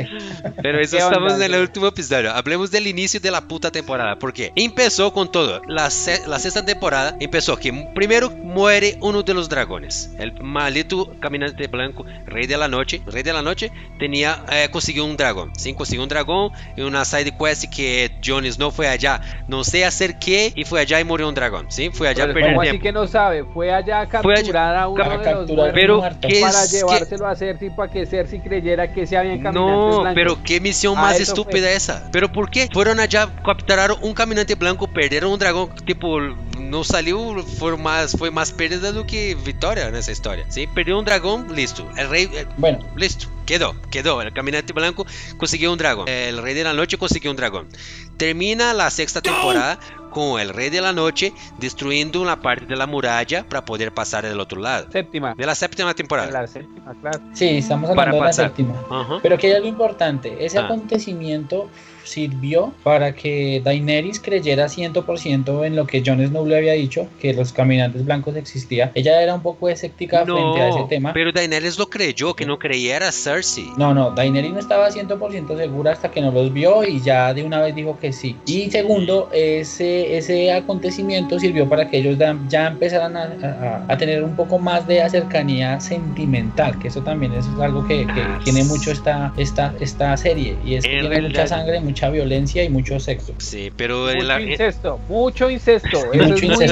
[0.62, 1.46] Pero eso ¿Qué estamos onda?
[1.46, 2.32] en el último episodio.
[2.32, 4.16] Hablemos del inicio de la puta temporada.
[4.18, 5.62] Porque empezó con todo.
[5.66, 10.10] La, se- la sexta temporada empezó que primero muere uno de los dragones.
[10.18, 13.02] El maldito caminante blanco, rey de la noche.
[13.06, 15.52] Rey de la noche tenía, eh, consiguió un dragón.
[15.56, 19.20] Sí, consiguió un dragón y una side quest que Jon Snow fue allá.
[19.48, 21.66] No sé hacer qué y fue allá y murió un dragón.
[21.70, 23.44] Sí, fue allá a pero ¿Cómo así que no sabe?
[23.44, 26.02] Fue allá a capturar a uno a de los Pero.
[26.20, 29.62] ¿qué para es que- llevárselo a Cersei para que Cersei creyera que se habían caminantes
[29.62, 30.12] No, blancos.
[30.14, 31.76] pero qué misión Ah, más estúpida fue.
[31.76, 32.08] esa.
[32.10, 32.68] Pero ¿por qué?
[32.72, 36.18] Fueron allá, capturaron un caminante blanco, perdieron un dragón, tipo,
[36.58, 37.18] no salió,
[37.58, 40.44] fue más, fue más pérdida do que victoria en esa historia.
[40.48, 41.88] Sí, perdió un dragón, listo.
[41.96, 44.20] El rey, eh, Bueno, listo, quedó, quedó.
[44.22, 46.08] El caminante blanco consiguió un dragón.
[46.08, 47.68] El rey de la noche consiguió un dragón.
[48.16, 49.78] Termina la sexta temporada
[50.14, 54.24] con el rey de la noche destruyendo una parte de la muralla para poder pasar
[54.26, 54.86] del otro lado.
[54.90, 55.34] Séptima.
[55.36, 56.30] De la séptima temporada.
[56.30, 57.20] La séptima, claro.
[57.34, 58.46] sí, estamos Para hablando de la pasar.
[58.46, 58.74] séptima.
[58.90, 59.18] Ajá.
[59.22, 60.64] Pero que hay algo importante, ese Ah.
[60.64, 61.68] acontecimiento
[62.04, 67.32] sirvió para que Daenerys creyera 100% en lo que Jon Snow le había dicho, que
[67.32, 68.90] los caminantes blancos existían.
[68.94, 71.12] Ella era un poco escéptica frente a ese No, tema.
[71.14, 73.70] pero Daenerys lo creyó, que no creyera Cersei.
[73.78, 77.42] No, no, Daenerys no estaba 100% segura hasta que no los vio y ya de
[77.42, 78.36] una vez dijo que sí.
[78.44, 84.22] Y segundo, ese, ese acontecimiento sirvió para que ellos ya empezaran a, a- a tener
[84.22, 88.64] un poco más de cercanía sentimental, que eso también es algo que, que Ah, tiene
[88.64, 92.62] mucho esta, esta, esta serie y es que En tiene realidad- mucha sangre, mucha violencia
[92.64, 93.34] y mucho sexo.
[93.38, 96.12] Sí, pero en Mucho la, en- incesto, mucho incesto.
[96.12, 96.64] Eso Mucho es muy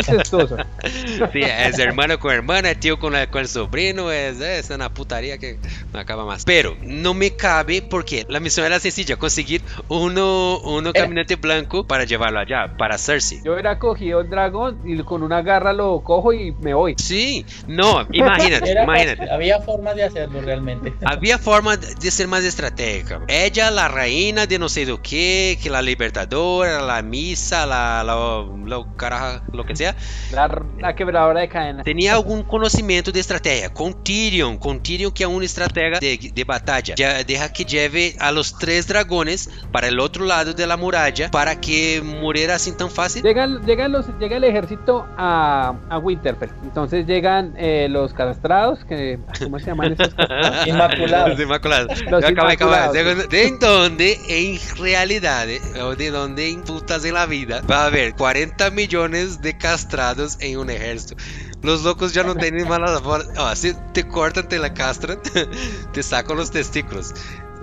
[1.32, 5.38] sí, es hermano con hermana, tío con, la- con el sobrino, es, es una putaría
[5.38, 5.58] que
[5.92, 6.44] no acaba más.
[6.44, 12.04] Pero no me cabe porque la misión era sencilla, conseguir uno, uno caminante blanco para
[12.04, 13.42] llevarlo allá, para Cersei.
[13.44, 16.94] Yo hubiera cogido el dragón y con una garra lo cojo y me voy.
[16.98, 19.30] Sí, no, imagínate, Era imagínate.
[19.30, 20.92] había formas de hacerlo realmente.
[21.04, 23.20] Había forma de ser más estratégica.
[23.28, 28.14] Ella, la reina de no sé de qué, que la libertadora, la misa, la, la,
[28.14, 29.94] lo, carajo, lo que sea,
[30.32, 31.84] La, la quebradora de cadenas.
[31.84, 33.72] tenía algún conocimiento de estrategia.
[33.72, 36.94] Con Tyrion, con Tyrion que es un estratega de, de batalla.
[36.96, 41.30] Ya deja que lleve a los tres dragones para el otro lado de la muralla
[41.30, 43.11] para que muriera así tan fácil.
[43.20, 46.50] Llegan, llegan los, llega el ejército a, a Winterfell.
[46.62, 50.66] Entonces llegan eh, los castrados, que ¿cómo se llaman esos castrados?
[50.66, 51.28] Inmaculados.
[51.30, 52.02] Los Inmaculados.
[52.10, 52.54] Los acabé.
[52.54, 52.92] Inmaculados.
[52.92, 57.82] De, de donde en realidad, eh, o de donde en putas en la vida, va
[57.82, 61.16] a haber 40 millones de castrados en un ejército.
[61.62, 65.20] Los locos ya no tienen malas oh, Si te cortan, te la castran,
[65.92, 67.14] te sacan los testículos.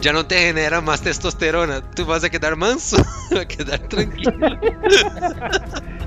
[0.02, 1.82] Ya no te genera más testosterona.
[1.82, 2.98] Tú vas a quedar manso,
[3.40, 4.32] a quedar tranquilo.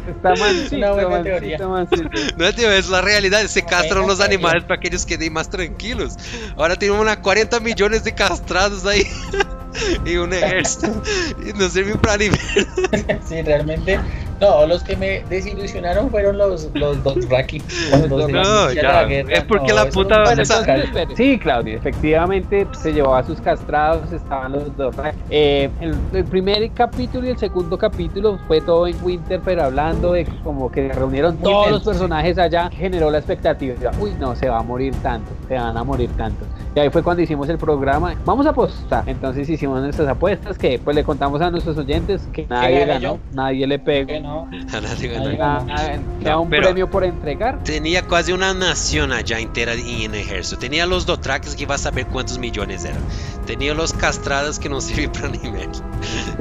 [0.09, 1.69] Está mansito, Una buena mansito, teoría.
[1.69, 2.11] mansito.
[2.37, 3.47] No, tío, es la realidad.
[3.47, 6.15] Se castran los animales para que ellos queden más tranquilos.
[6.57, 9.07] Ahora tenemos unas 40 millones de castrados ahí.
[10.05, 10.89] y un ejército.
[11.47, 13.21] Y no sirve para ni ver.
[13.25, 13.99] Sí, realmente.
[14.41, 17.61] No, los que me desilusionaron fueron los, los Dothraki.
[17.61, 20.81] Se No, inicia ya, guerra, es porque no, la puta- no o vale sea- tocar.
[20.81, 21.17] Espere.
[21.17, 24.97] Sí, Claudia, efectivamente se llevó a sus castrados, estaban los dos.
[25.31, 30.27] Eh, el, el primer capítulo y el segundo capítulo fue todo en Winterfell hablando de
[30.43, 31.99] como que reunieron todos los tenso, sí.
[32.01, 33.93] personajes allá, generó la expectativa.
[34.01, 36.45] Uy, no, se va a morir tanto, se van a morir tanto.
[36.75, 38.15] Y ahí fue cuando hicimos el programa.
[38.25, 39.05] Vamos a apostar.
[39.07, 43.19] Entonces hicimos nuestras apuestas que pues le contamos a nuestros oyentes que nadie ganó, yo?
[43.33, 44.07] nadie le pegó.
[44.09, 45.39] Que no, A nadie Ahí ganó.
[45.39, 45.65] va.
[45.65, 47.63] Nada, queda un pero- premio por entregar.
[47.65, 50.59] Tenía casi una nación allá entera en el ejército.
[50.59, 53.01] Tenía los Dothrakis que iba a saber cuántos millones eran.
[53.47, 55.69] Tenía los castrados que no sirven para ni ver.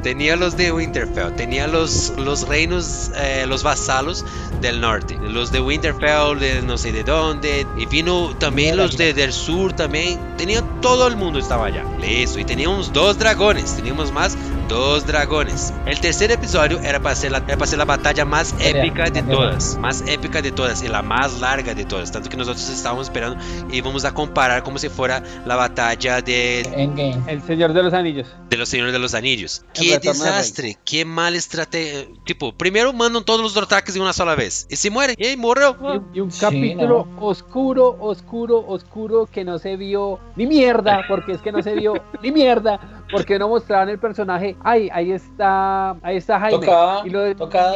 [0.03, 1.33] Tenía los de Winterfell.
[1.35, 4.25] Tenía los, los reinos, eh, los vasalos
[4.61, 5.17] del norte.
[5.21, 7.65] Los de Winterfell, de no sé de dónde.
[7.77, 10.19] Y vino también los de, del sur también.
[10.37, 11.83] Tenía todo el mundo estaba allá.
[11.99, 12.39] Listo.
[12.39, 13.75] Y teníamos dos dragones.
[13.75, 14.37] Teníamos más
[14.71, 15.73] dos dragones.
[15.85, 19.21] El tercer episodio era para ser la, era para ser la batalla más épica de
[19.21, 19.77] todas.
[19.77, 22.11] Más épica de todas y la más larga de todas.
[22.11, 23.37] Tanto que nosotros estábamos esperando
[23.69, 27.21] y íbamos a comparar como si fuera la batalla de, Endgame.
[27.27, 28.27] El Señor de los Anillos.
[28.49, 29.65] de los Señores de los Anillos.
[29.75, 32.07] El Qué desastre, qué mal estrategia.
[32.23, 35.17] Tipo, primero mandan todos los Dothrakis de una sola vez y se mueren.
[35.19, 35.75] Y murió.
[35.81, 41.01] Y un, y un Sí, capítulo oscuro, oscuro, oscuro que no se vio ni mierda,
[41.09, 44.55] porque es que no se vio ni mierda, porque no mostraban el personaje.
[44.63, 46.59] Ay, ahí está, ahí está Jaime.
[46.59, 47.27] Tocaba, y lo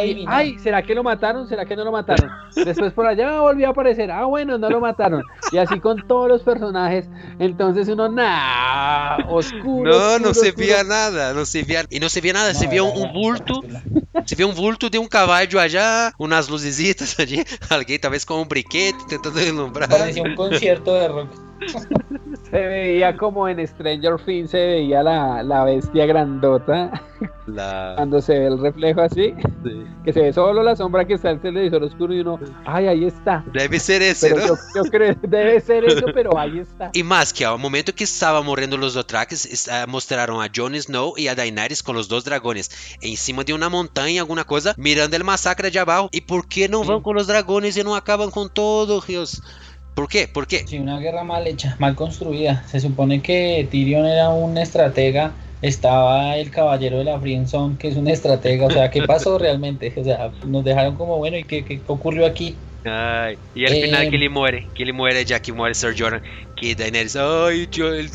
[0.05, 1.47] y- ay, ¿será que lo mataron?
[1.47, 2.29] ¿Será que no lo mataron?
[2.55, 4.11] Después por allá volvió a aparecer.
[4.11, 5.23] Ah, bueno, no lo mataron.
[5.51, 7.09] Y así con todos los personajes.
[7.39, 9.91] Entonces uno, nah, oscuro.
[9.91, 10.53] No, no oscuro, se oscuro.
[10.57, 13.01] veía nada, no se veía y no se veía nada, se No, vio era un
[13.03, 13.61] la- bulto,
[14.23, 18.45] Você vê um vulto de um caballo allá, umas lucesitas allí, alguém talvez com um
[18.45, 19.89] briquete tentando ilumbrar.
[19.89, 21.45] Parecía un concierto de rock.
[22.49, 26.91] Se veía como en Stranger Things se veía la, la bestia grandota
[27.47, 27.93] La...
[27.95, 29.33] cuando se ve el reflejo así,
[30.03, 32.87] que se ve solo la sombra que está en el televisor oscuro y uno, ay,
[32.87, 33.43] ahí está.
[33.53, 34.47] Deve ser esse, Pero não?
[34.47, 36.91] yo, yo creo debe ser eso, pero ahí está.
[36.93, 41.17] E mais que ao momento que estava morrendo os Dothrakis, ah, mostraram a Jon Snow
[41.17, 42.69] e a Daenerys com os dois dragões
[43.01, 43.69] em cima de uma
[44.05, 46.09] montanha, alguma coisa, mirando o massacre de abaixo.
[46.13, 49.41] E por que não vão com os dragões e não acabam com todo, Rios?
[49.95, 50.27] Por quê?
[50.27, 50.65] Por quê?
[50.65, 52.63] Sí, una guerra mal hecha, mal construida.
[52.67, 57.95] Se supone que Tyrion era un estratega, estaba el caballero de la Friendzone, que es
[57.95, 58.65] un estratega.
[58.65, 59.93] O sea, ¿qué pasó realmente?
[59.97, 62.63] O sea, nos dejaron como, bueno, ¿y qué, qué ocurrió aquí?
[62.87, 64.29] Ai, e al Eh, final ele
[64.73, 66.21] que ele morre já que morre Sir Jordan,
[66.55, 68.09] que Daenerys, ai, tio, ele,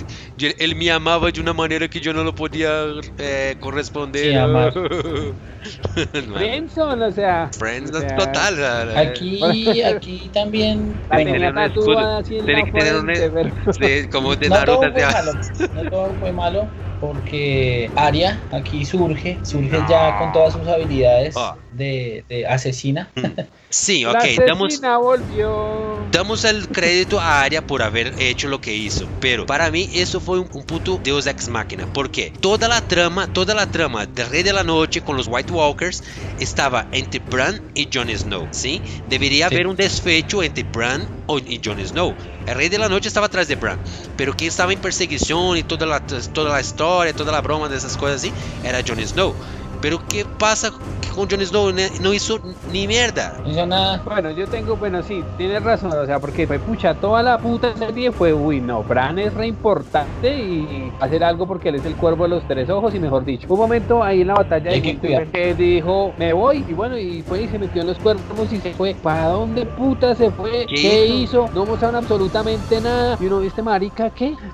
[0.58, 2.70] ele me amava de uma maneira que eu não lo podia
[3.18, 4.30] eh, corresponder.
[4.30, 4.72] Sí, amar.
[6.34, 7.50] Friendzone, o sea.
[7.58, 8.54] Friends, o sea, total.
[8.58, 11.02] eh, Aquí, aquí también.
[11.10, 14.92] La tenía tatuada así en la pero- como de no todo Naruto.
[14.92, 15.32] fue malo,
[15.74, 21.56] no todo fue malo, porque Arya aquí surge, surge ya con todas sus habilidades Ah.
[21.72, 23.10] de, de asesina.
[23.72, 26.08] Sim, La ok, damos, asesina volvió.
[26.10, 30.20] damos el crédito a Arya por haber hecho lo que hizo, pero para mí eso
[30.20, 34.28] fue un, un puto Deus Ex Máquina, porque toda la trama, toda la trama del
[34.28, 36.02] Rey de la Noche con los White Walkers
[36.40, 38.82] estaba entre Bran y Jon Snow, ¿sí?
[39.08, 39.54] Debería Sí.
[39.54, 42.16] haber un desfecho entre Bran o- y Jon Snow.
[42.46, 43.80] El Rey de la Noche estaba atrás de Bran,
[44.16, 47.76] pero quien estaba en perseguición y toda la, toda la historia, toda la broma de
[47.76, 49.36] esas cosas así, era Jon Snow.
[49.80, 50.70] Pero ¿qué pasa
[51.14, 51.72] con Jon Snow?
[52.00, 52.38] No hizo
[52.72, 53.38] ni mierda.
[53.42, 54.02] No hizo nada.
[54.04, 57.74] Bueno, yo tengo, bueno, sí, tienes razón, o sea, porque fue pucha, toda la puta
[57.76, 61.96] serie fue, uy, no, Bran es re importante y hacer algo porque él es el
[61.96, 63.46] cuervo de los tres ojos y mejor dicho.
[63.48, 67.42] Un momento ahí en la batalla de que dijo, me voy, y bueno, y fue
[67.42, 68.94] y se metió en los cuervos y se fue.
[68.94, 70.66] ¿Para dónde puta se fue?
[70.66, 71.48] ¿Qué ¿Qué, hizo?
[71.54, 73.16] No mostraron absolutamente nada.
[73.20, 74.34] Y uno, ¿viste marica qué?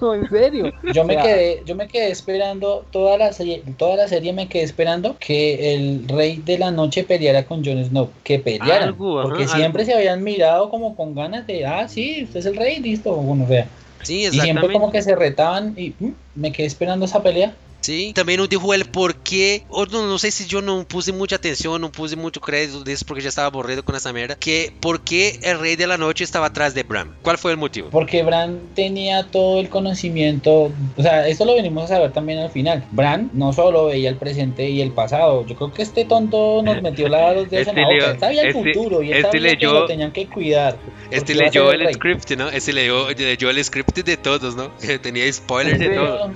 [0.00, 0.72] No, en serio.
[0.92, 4.32] Yo me O sea, quedé, yo me quedé esperando toda la serie, toda la serie
[4.32, 8.84] me quedé esperando que el rey de la noche peleara con Jon Snow, que peleara,
[8.84, 12.46] Algo, ajá, porque siempre se habían mirado como con ganas de, ah, sí, usted es
[12.46, 13.66] el rey, listo, bueno, vea.
[14.04, 17.52] Sí, Y siempre como que se retaban y mm, me quedé esperando esa pelea.
[17.84, 19.62] Sim, também não dijo el porquê.
[19.68, 23.04] Ou não, não sei se eu não puse muita atenção, não puse muito crédito disso
[23.04, 24.36] porque já estava aburrido com essa merda.
[24.40, 27.08] Que por que el Rei de la Noche estava atrás de Bran?
[27.22, 27.90] Qual foi o motivo?
[27.90, 32.50] Porque Bran tenía todo el conocimiento, o sea, esto lo venimos a saber también al
[32.50, 32.84] final.
[32.90, 36.80] Bran no solo veía el presente y el pasado, yo creo que este tonto nos
[36.80, 37.88] metió la dos en la Este boca.
[37.92, 40.26] leyó- Él sabía el este- futuro y él este sabía que leyó- lo tenían que
[40.26, 40.78] cuidar.
[41.10, 41.94] Este porque leyó el el rey.
[41.94, 42.48] script, ¿no?
[42.48, 44.74] Ese leyó, leyó el script de todos, ¿no?
[44.78, 45.94] Que tenía spoilers de Sí.
[45.94, 46.30] todo.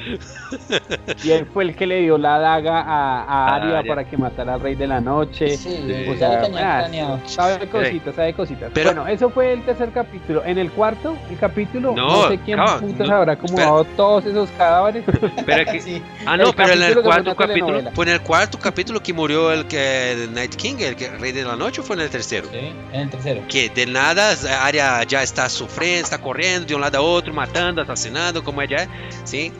[1.24, 3.88] Y él fue el que le dio la daga a, a A Arya Arya.
[3.88, 5.57] para que matara al rey de la noche.
[5.57, 6.07] Sí, Sí.
[6.09, 7.18] O ya sea, ah.
[7.27, 8.70] Sabe cositas, sabe cositas.
[8.74, 10.42] Pero- bueno, eso fue el tercer capítulo.
[10.44, 13.53] En el cuarto, el capítulo, No, no, sé quién calma, putas no, habrá espera.
[13.62, 15.05] acomodado todos esos cadáveres.
[15.46, 16.03] Pero que, Sí.
[16.27, 17.81] ah, no, El pero en el cuarto capítulo.
[17.94, 21.33] ¿Fue en el cuarto capítulo que murió el que el Night King, el, que, Rey
[21.33, 22.48] de la Noche, o fue en el tercero?
[22.51, 23.42] Sí, en el tercero.
[23.48, 27.33] Que de nada a área já está sofrendo, está correndo de um lado a outro,
[27.33, 28.88] matando, assassinando, como é já é,
[29.24, 29.53] sim,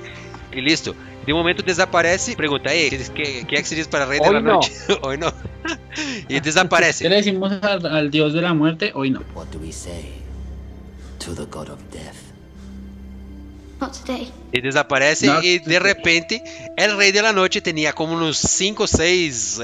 [0.53, 0.95] e listo.
[1.29, 4.27] De momento desaparece, pergunta, aí, o que, que é que se diz para Rei de
[4.27, 4.55] Hoy la no.
[4.55, 4.73] Noche?
[5.03, 5.29] Hoy não.
[6.27, 7.07] e ¿Qué desaparece.
[7.07, 8.93] le decimos al, al dios de la muerte?
[8.95, 9.21] Hoy no.
[9.35, 10.23] What do we say
[11.19, 12.28] to the god of death?
[13.81, 14.33] Not today.
[14.53, 16.43] E desaparece Not e de repente
[16.77, 19.61] el Rei de la Noche tinha como uns 5 ou 6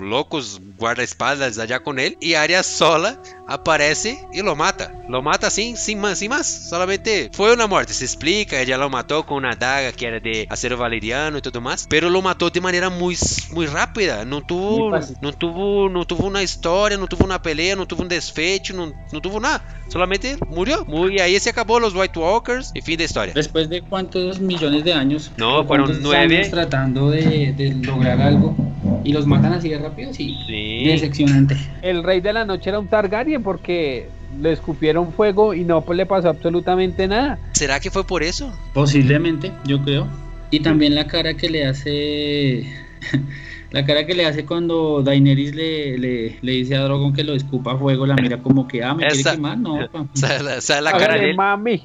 [0.00, 4.90] loucos guarda-espaldas allá com ele e Arya sola aparece e lo mata.
[5.08, 6.46] Lo mata assim, sem más, sem más.
[6.46, 10.46] Solamente foi uma morte, se explica, ela lo matou com uma daga que era de
[10.48, 13.20] acero valeriano e tudo mais, pero lo matou de maneira muito
[13.52, 15.16] muito rápida, não tuvo Muy fácil.
[15.20, 18.92] não tuvo não tuvo uma história, não tuvo uma pelea, não tuvo um desfecho, não,
[19.12, 19.62] não tuvo nada.
[19.90, 20.84] Solamente murió.
[21.10, 23.34] E aí se acabou os White Walkers e fim da história.
[23.34, 25.30] Después de cuántos millones de años.
[25.36, 26.36] No, fueron nueve.
[26.38, 28.56] años tratando de, de lograr algo
[29.04, 30.36] y los matan así de rápido, sí.
[30.46, 30.84] Sí.
[30.84, 31.56] Decepcionante.
[31.82, 34.08] el rey de la noche era un Targaryen porque
[34.40, 37.38] le escupieron fuego y no le pasó absolutamente nada.
[37.52, 38.52] ¿Será que fue por eso?
[38.72, 40.06] Posiblemente, yo creo.
[40.50, 42.66] Y también la cara que le hace.
[43.70, 47.34] La cara que le hace cuando Daenerys le, le, le dice a Drogon que lo
[47.34, 49.78] escupa a fuego, la mira como que, ah, me Esa- quiere quemar, no.
[50.12, 51.36] ¿Sabes la, sabe la cara de él?
[51.36, 51.82] mami,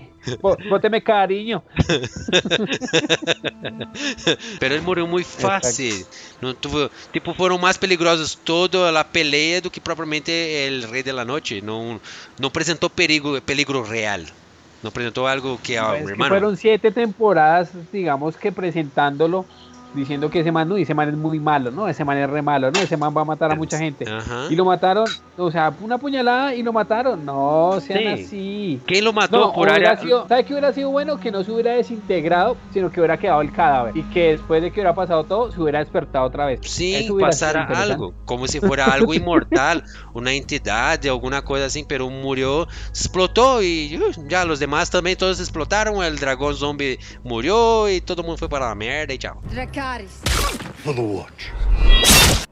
[0.69, 1.63] bóteme cariño.
[4.59, 6.05] Pero ele morreu muito fácil.
[6.41, 11.25] Não tipo, foram mais peligrosos toda a peleia do que propriamente o Rei de la
[11.25, 11.61] Noche.
[11.61, 11.99] Não,
[12.39, 14.21] não apresentou perigo, peligro real.
[14.81, 19.45] Não apresentou algo que, ah, Es que fueron siete temporadas, digamos que presentándolo
[19.93, 21.87] diciendo que ese man no, y ese man es muy malo, ¿no?
[21.87, 22.79] Ese man es re malo, ¿no?
[22.79, 24.05] Ese man va a matar a mucha gente.
[24.09, 24.45] Ajá.
[24.49, 27.25] Y lo mataron, o sea, una puñalada y lo mataron.
[27.25, 28.23] No, sean Sí.
[28.25, 28.81] así.
[28.85, 30.01] ¿Quién lo mató No, por hubiera área?
[30.01, 31.19] sido, ¿sabe qué hubiera sido bueno?
[31.19, 33.97] Que no se hubiera desintegrado, sino que hubiera quedado el cadáver.
[33.97, 36.59] Y que después de que hubiera pasado todo, se hubiera despertado otra vez.
[36.63, 42.09] Sí, pasara algo, como si fuera algo inmortal, una entidad de alguna cosa así, pero
[42.09, 48.01] murió, explotó y uh, ya los demás también todos explotaron, el dragón zombie murió y
[48.01, 49.41] todo el mundo fue para la mierda y chao.
[49.79, 50.11] Dracarys.
[50.83, 52.48] For the Watch.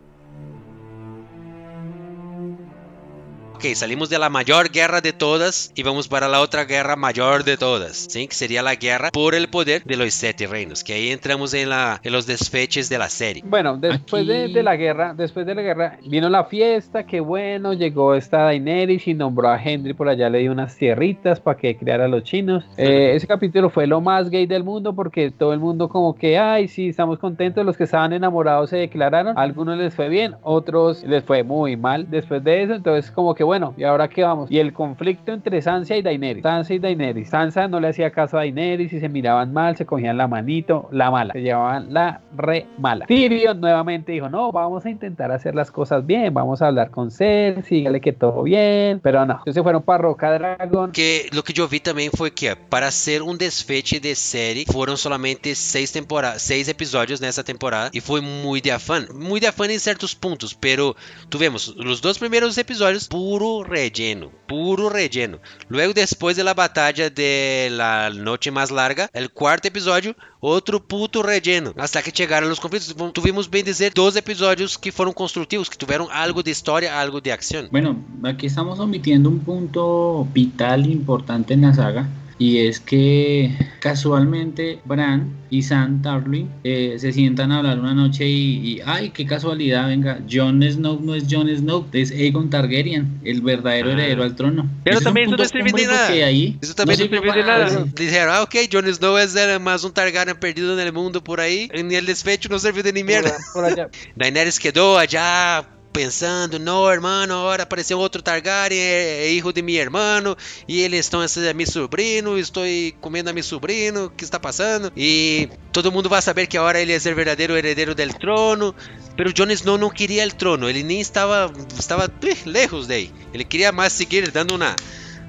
[3.58, 7.44] Ok, salimos de la mayor guerra de todas y vamos para la otra guerra mayor
[7.44, 8.28] de todas, ¿sí?
[8.28, 11.70] Que sería la guerra por el poder de los siete reinos, que ahí entramos en,
[11.70, 13.42] la, en los desfeches de la serie.
[13.44, 17.20] Bueno, después de, Aquí- de la guerra, después de la guerra, vino la fiesta, qué
[17.20, 21.58] bueno, llegó esta Daenerys y nombró a Henry por allá, le dio unas tierritas para
[21.58, 22.64] que criara a los chinos.
[22.78, 26.38] Eh, ese capítulo fue lo más gay del mundo porque todo el mundo como que,
[26.38, 30.36] ay, sí, estamos contentos, los que estaban enamorados se declararon, a algunos les fue bien,
[30.44, 34.24] otros les fue muy mal después de eso, entonces como que bueno, ¿y ahora qué
[34.24, 34.52] vamos?
[34.52, 38.38] Y el conflicto entre Sansa y Daenerys, Sansa y Daenerys, Sansa no le hacía caso
[38.38, 42.20] a Daenerys y se miraban mal, se cogían la manito, la mala, se llevaban la
[42.36, 43.06] re mala.
[43.06, 47.10] Tyrion nuevamente dijo, no, vamos a intentar hacer las cosas bien, vamos a hablar con
[47.10, 51.42] Cersei, dígale que todo bien, pero no, entonces se fueron para Roca Dragon, Que lo
[51.44, 55.94] que yo vi también fue que para hacer un desfeche de serie fueron solamente seis
[55.94, 60.16] temporadas, seis episodios nessa temporada y fue muy de afán, muy de afán en ciertos
[60.16, 60.98] puntos, pero
[61.30, 65.40] tuvimos los dos primeros episodios puro relleno, puro relleno.
[65.70, 71.24] Luego después de la batalla de la noche más larga, el cuarto episodio, outro puto
[71.24, 72.96] relleno, hasta que chegaram os conflitos.
[73.14, 77.32] Tuvimos bem dizer dos episódios que foram construtivos, que tiveram algo de história, algo de
[77.32, 77.68] acción.
[77.72, 82.08] Bueno, aquí estamos omitiendo un punto vital importante en la saga.
[82.40, 88.28] Y es que casualmente Bran y Sam Tarly eh, se sientan a hablar una noche
[88.28, 93.20] y, y, ay, qué casualidad, venga, Jon Snow no es Jon Snow, es Aegon Targaryen,
[93.24, 93.94] el verdadero Ah.
[93.94, 94.70] heredero al trono.
[94.84, 96.08] Pero es un también eso punto no sirve nada.
[96.28, 97.86] ahí Isso também não sirve serviu de nada.
[97.96, 101.70] Disseram, ah, ok, Jon Snow é mais um Targaryen perdido no mundo por aí.
[101.74, 103.36] E el desfecho não serviu de nem merda.
[103.54, 103.90] por allá.
[104.16, 105.66] Daenerys quedou allá
[105.98, 111.00] pensando, no hermano, ahora apareceu outro Targaryen, é, é hijo de mi hermano, e eles
[111.00, 112.64] estão é meu sobrinho, estou
[113.02, 114.92] comendo a meu sobrinho, o que está passando?
[114.96, 118.76] E todo mundo vai saber que agora ele é o verdadeiro herdeiro del trono,
[119.16, 123.44] pero Jon Snow não queria o trono, ele nem estava, estava eh, lejos daí, ele
[123.44, 124.76] queria mais seguir dando uma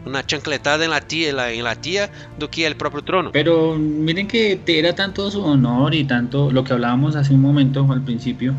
[0.05, 3.33] una chancletada en la tía, en la, en la tía do que el propio trono.
[3.33, 7.87] Pero miren que era tanto su honor y tanto lo que hablábamos hace un momento
[7.91, 8.55] al principio,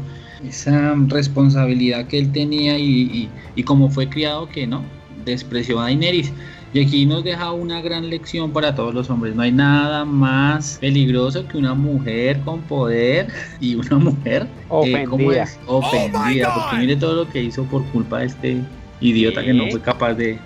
[0.48, 4.84] esa responsabilidad que él tenía y, y, y como fue criado que no,
[5.26, 6.32] despreció a Daenerys.
[6.72, 9.36] Y aquí nos deja una gran lección para todos los hombres.
[9.36, 13.28] No hay nada más peligroso que una mujer con poder
[13.60, 14.44] y una mujer
[14.84, 15.44] eh, ¿cómo Ofendida.
[15.44, 15.60] es?
[15.66, 16.54] ofendida.
[16.54, 18.62] porque mire todo lo que hizo por culpa de este
[19.02, 20.38] idiota que no fue capaz de...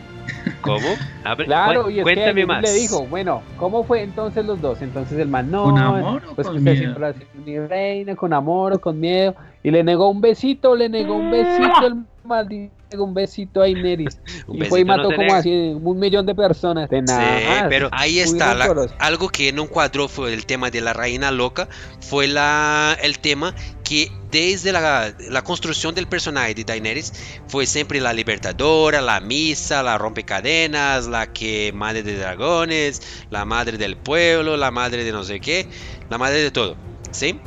[0.62, 0.96] ¿Cómo?
[1.26, 2.62] A ver, Claro, cu- y es que cuéntame él más.
[2.62, 4.82] le dijo, bueno, ¿cómo fue entonces los dos?
[4.82, 6.84] Entonces el man, no, ¿Con amor o pues con que usted miedo?
[6.86, 9.36] siempre ha sido mi reina, con amor o con miedo.
[9.62, 14.20] Y le negó un besito, le negó un besito, el maldito, un besito a Ineris.
[14.48, 15.50] Un y fue y no mató se como así
[15.82, 16.90] un millón de personas.
[16.90, 17.68] De Sí, nada.
[17.70, 18.54] pero ahí está.
[18.54, 21.70] la- algo que no cuadró fue el tema de la reina loca.
[22.02, 27.14] Fue la, el tema que desde la, la construcción del personaje de Daenerys
[27.48, 33.78] fue siempre la libertadora, la misa, la rompecadenas, la que madre de dragones, la madre
[33.78, 35.68] del pueblo, la madre de no sé qué,
[36.10, 36.76] la madre de todo.
[37.12, 37.40] ¿Sí?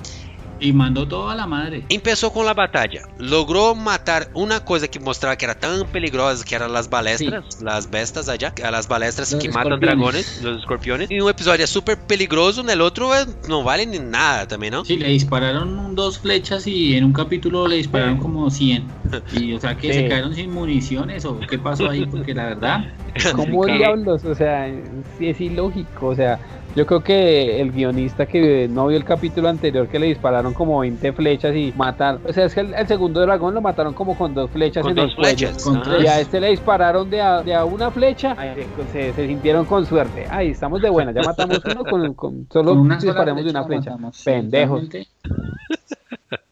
[0.58, 1.84] Y mandó todo a la madre.
[1.88, 3.02] Empezó con la batalla.
[3.18, 7.90] Logró matar una cosa que mostraba que era tan peligrosa, que eran las balestras, las
[7.90, 11.10] bestas allá, a las balestras Los que matan dragones, los escorpiones.
[11.10, 14.84] Y un episodio súper peligroso, en el otro eh, no vale ni nada también, ¿no?
[14.84, 18.86] Sí, le dispararon dos flechas y en un capítulo le dispararon como 100.
[19.32, 20.00] Y o sea que Sí.
[20.00, 22.94] se quedaron sin municiones o qué pasó ahí, porque la verdad.
[23.34, 23.72] ¿Cómo Sí.
[23.72, 24.24] diablos?
[24.24, 24.70] O sea,
[25.18, 26.06] sí es ilógico.
[26.08, 26.38] O sea,
[26.76, 30.78] yo creo que el guionista que no vio el capítulo anterior que le dispararon como
[30.80, 32.20] 20 flechas y mataron.
[32.28, 34.90] O sea, es que el, el segundo dragón lo mataron como con dos flechas Con
[34.90, 35.48] en dos el cuello.
[35.48, 35.64] flechas.
[35.64, 36.04] Con tres.
[36.04, 38.34] Y a este le dispararon de a, de a una flecha.
[38.38, 40.26] Ay, se, se sintieron con suerte.
[40.30, 41.12] Ay, estamos de buena.
[41.12, 43.90] Ya matamos uno con, con- solo Con una disparemos de una flecha.
[43.92, 44.22] matamos.
[44.22, 44.82] Pendejos.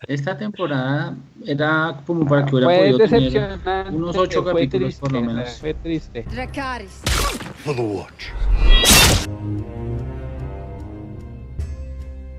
[0.06, 1.14] Esta temporada
[1.46, 5.58] era como para que hubiera Fue podido tener unos ocho fue capítulos por lo menos.
[5.60, 6.24] Fue triste.
[6.30, 7.02] Dracarys.
[7.64, 8.24] For the Watch.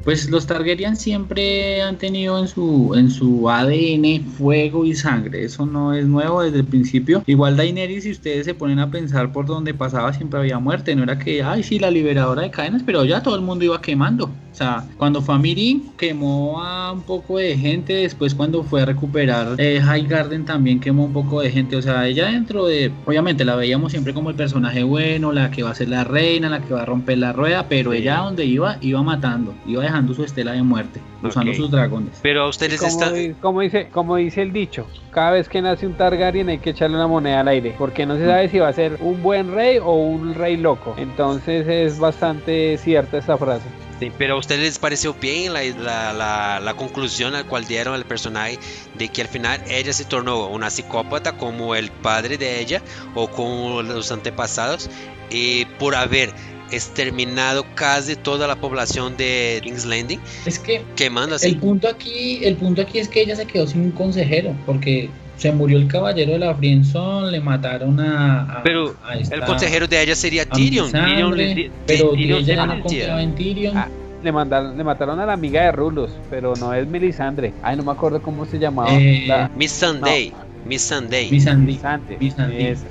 [0.06, 5.46] Pues los Targaryen siempre han tenido en su, en su ADN fuego y sangre.
[5.46, 7.24] Eso no es nuevo desde el principio.
[7.26, 10.96] Igual Daenerys, si ustedes se ponen a pensar por donde pasaba, siempre había muerte.
[10.96, 13.82] No era que, ay, sí, la liberadora de cadenas, pero ya todo el mundo iba
[13.82, 14.26] quemando.
[14.26, 18.84] O sea, cuando fue a Mirin quemó a un poco de gente, después cuando fue
[18.84, 21.76] a recuperar eh, High Garden también quemó un poco de gente.
[21.76, 25.63] O sea, ella dentro de, obviamente la veíamos siempre como el personaje bueno, la que
[25.63, 28.46] va a ser la reina, la que va a romper la rueda, pero ella donde
[28.46, 32.20] iba, iba matando, iba dejando su estela de muerte, usando sus dragones.
[32.22, 33.14] Pero a ustedes Como, están...
[33.14, 36.72] di- como dice, como dice el dicho, cada vez que nace un Targaryen hay que
[36.72, 39.54] echarle una moneda al aire, porque no se sabe si va a ser un buen
[39.54, 40.93] rey o un rey loco.
[40.98, 43.66] Entonces es bastante cierta esta frase.
[44.00, 47.93] Sí, pero a ustedes les pareció bien la, la, la, la conclusión al cual dieron
[47.96, 48.60] al personaje
[48.98, 52.82] de que al final ella se tornó una psicópata como el padre de ella
[53.14, 54.89] o como los antepasados
[55.30, 56.34] y por haber
[56.72, 61.55] exterminado casi toda la población de King's Landing Es que quemando el así.
[61.55, 65.51] punto aquí, el punto aquí es que ella se quedó sin un consejero, porque se
[65.51, 69.88] murió el caballero de la Friendzone, le mataron a, a- Pero a esta- El consejero
[69.88, 70.91] de ella sería Tyrion.
[70.91, 73.78] Tyrion, di- pero Tyrion ella se ya no confiaba en Tyrion.
[73.78, 73.89] Ah,
[74.24, 77.53] Le, mandaron, le mataron a la amiga de Rulos, pero no es Melisandre.
[77.61, 78.89] Ay, no me acuerdo cómo se llamaba.
[78.93, 80.34] Eh, la- Miss Sunday.
[80.66, 81.30] Miss Sunday.
[81.30, 81.68] Missandei.
[81.68, 82.18] Melisandre.
[82.20, 82.66] Missandei.
[82.68, 82.86] Esa.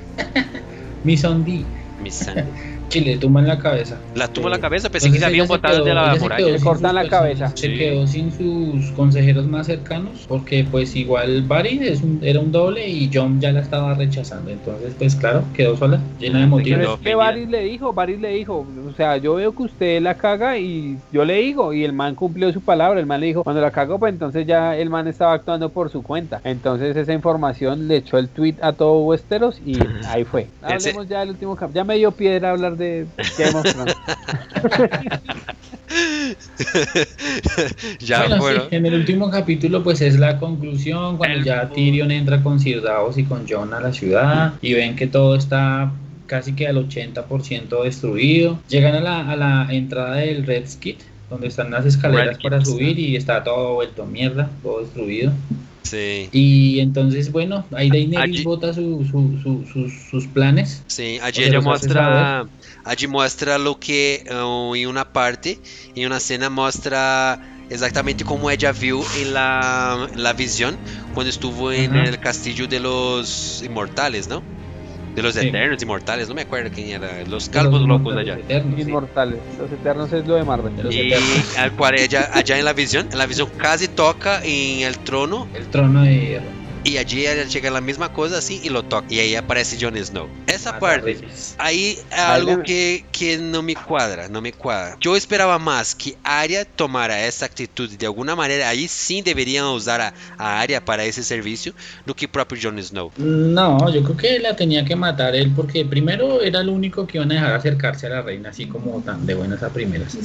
[1.03, 1.65] Missandei.
[2.01, 2.45] Miss Sunday.
[2.89, 3.97] que le tumban la cabeza.
[4.15, 6.15] La tuvo en la Eh, cabeza, pensé que entonces se habían botado de quedó- la
[6.15, 6.45] muralla.
[6.47, 7.47] Le sin cortan sus la cabeza.
[7.55, 7.77] Se Sí.
[7.77, 12.87] quedó sin sus consejeros más cercanos, porque pues igual Barry es un- era un doble
[12.87, 14.51] y John ya la estaba rechazando.
[14.51, 16.79] Entonces, pues claro, quedó sola, llena de Pero motivos.
[16.79, 20.15] quedó es que le dijo, Varys le dijo, o sea, yo veo que usted la
[20.15, 23.43] caga y yo le digo, y el man cumplió su palabra, el man le dijo,
[23.43, 26.41] cuando la cago, pues entonces ya el man estaba actuando por su cuenta.
[26.43, 29.77] Entonces esa información le echó el tweet a todo Westeros y
[30.07, 30.47] ahí fue.
[30.61, 31.57] Hablemos ya del último.
[31.73, 33.05] Ya me dio piedra hablar de
[33.37, 33.95] Game of Thrones.
[37.99, 42.11] ya bueno, sí, en el último capítulo pues es la conclusión cuando El- ya Tyrion
[42.11, 45.91] entra con Sir Davos y con Jon a la ciudad y ven que todo está
[46.27, 48.59] casi que al 80% destruido.
[48.67, 50.99] Llegan a la, a la entrada del Red Skit
[51.29, 55.31] donde están las escaleras Red para subir y está todo vuelto mierda, todo destruido.
[55.85, 56.29] Sí.
[56.31, 60.83] Y entonces, bueno, ahí Daenerys Allí- bota su- su- su- sus, sus planes.
[60.87, 62.45] Sí, allí ella muestra,
[62.83, 65.59] allí muestra lo que eh, en una parte,
[65.95, 70.77] en una escena muestra exactamente como ella vio en la, en la visión
[71.13, 74.43] cuando estuvo en el castillo de los inmortales, ¿no?
[75.15, 75.47] De los Sí.
[75.47, 78.33] eternos inmortales, no me acuerdo quién era, los calvos los locos de allá.
[78.35, 78.81] eternos, sí.
[78.81, 79.39] Inmortales.
[79.59, 80.73] Los Eternos es lo de Marvel.
[80.93, 81.57] Y eternos.
[81.57, 85.47] al cual ella, allá en la visión, en la visión casi toca en el trono
[85.53, 86.64] El trono de hierro.
[86.85, 89.07] Y allí ella llega la misma cosa así y lo toca.
[89.09, 90.29] Y ahí aparece Jon Snow.
[90.45, 91.17] Esa Mata parte.
[91.57, 94.95] Ahí algo que, que no me cuadra, no me cuadra.
[95.01, 98.69] Yo esperaba más que Arya tomara esa actitud de alguna manera.
[98.69, 101.73] Ahí sí deberían usar a, a Arya para ese servicio,
[102.05, 103.11] do que propio Jon Snow.
[103.17, 107.17] No, yo creo que la tenía que matar él porque primero era el único que
[107.17, 110.15] iban a dejar acercarse a la reina así como tan de buenas a primeras.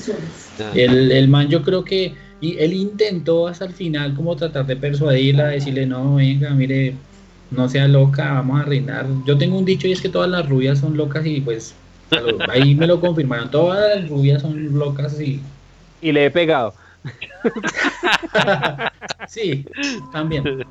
[0.61, 4.67] Ah, El, el man yo creo que y él intentó hasta el final como tratar
[4.67, 6.95] de persuadirla, decirle no, venga, mire,
[7.51, 9.07] no sea loca, vamos a reinar.
[9.27, 11.75] Yo tengo un dicho y es que todas las rubias son locas y pues
[12.49, 15.41] ahí me lo confirmaron, todas las rubias son locas y
[16.01, 16.75] Y le he pegado.
[19.29, 19.65] sí,
[20.13, 20.67] también.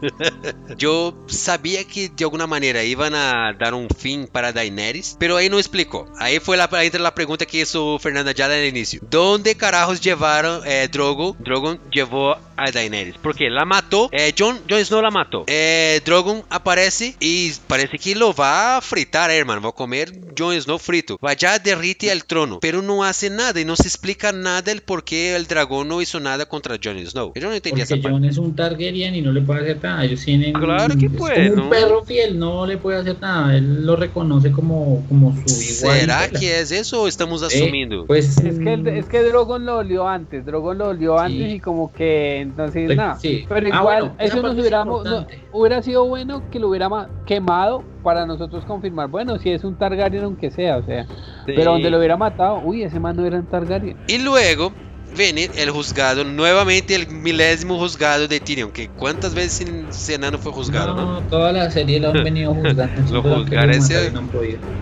[0.78, 5.50] Yo sabía que de alguna manera iban a dar un fin para Daenerys, pero ahí
[5.50, 6.08] no explicó.
[6.18, 9.02] Ahí fue la, entra la pregunta que hizo Fernanda ya al inicio.
[9.10, 11.36] ¿Dónde carajos llevaron eh, Drogo?
[11.40, 13.16] Drogon llevó a Daenerys.
[13.22, 14.10] Porque la mató.
[14.12, 15.44] Eh, Jon, Jon Snow la mató.
[15.48, 19.62] Eh, Drogon aparece y parece que lo va a fritar, hermano.
[19.62, 21.18] Va a comer Jon Snow frito.
[21.22, 22.60] Vaya derrite el trono.
[22.60, 26.02] Pero no hace nada y no se explica nada el por qué el dragón no
[26.02, 27.34] hizo nada contra Jon Snow.
[27.36, 28.19] Yo no entendí esa Porque parte.
[28.24, 30.04] Es un Targaryen y no le puede hacer nada.
[30.06, 30.54] Ellos tienen.
[30.54, 31.64] Claro que es puede, como ¿no?
[31.64, 33.56] un perro fiel, no le puede hacer nada.
[33.56, 36.00] Él lo reconoce como, como su igual.
[36.00, 38.06] ¿Será que es eso o estamos asumiendo?
[38.08, 41.92] Pues Es que, es que Drogon lo olió antes, Drogon lo olió antes y como
[41.94, 43.16] que entonces Re- nada.
[43.20, 43.46] sí.
[43.48, 47.10] Pero Ah, igual, bueno, eso nos hubiéramos, no- hubiera sido bueno que lo hubiera ma-
[47.26, 51.06] quemado para nosotros confirmar, bueno, si es un Targaryen aunque sea, o sea,
[51.46, 53.98] pero donde lo hubiera matado, uy, ese man no era un Targaryen.
[54.08, 54.72] Y luego
[55.16, 60.52] viene el juzgado, nuevamente el milésimo juzgado de Tyrion, que cuántas veces ese enano fue
[60.52, 61.14] juzgado, ¿no?
[61.14, 63.02] no, toda la serie lo han venido juzgando.
[63.02, 64.30] Lo Siempre han juzgar querido ese- no.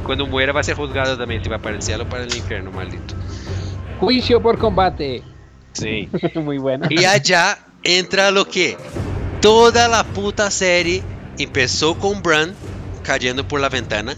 [0.04, 3.16] Cuando muera va a ser juzgado también, se va a aparecerlo para el infierno, maldito.
[4.00, 5.24] Juicio por combate.
[5.74, 6.10] Sí.
[6.36, 6.88] Muy bueno.
[6.90, 8.78] Y allá entra lo que
[9.42, 11.02] toda la puta serie
[11.38, 12.54] empezó con Bran
[13.04, 14.18] cayendo por la ventana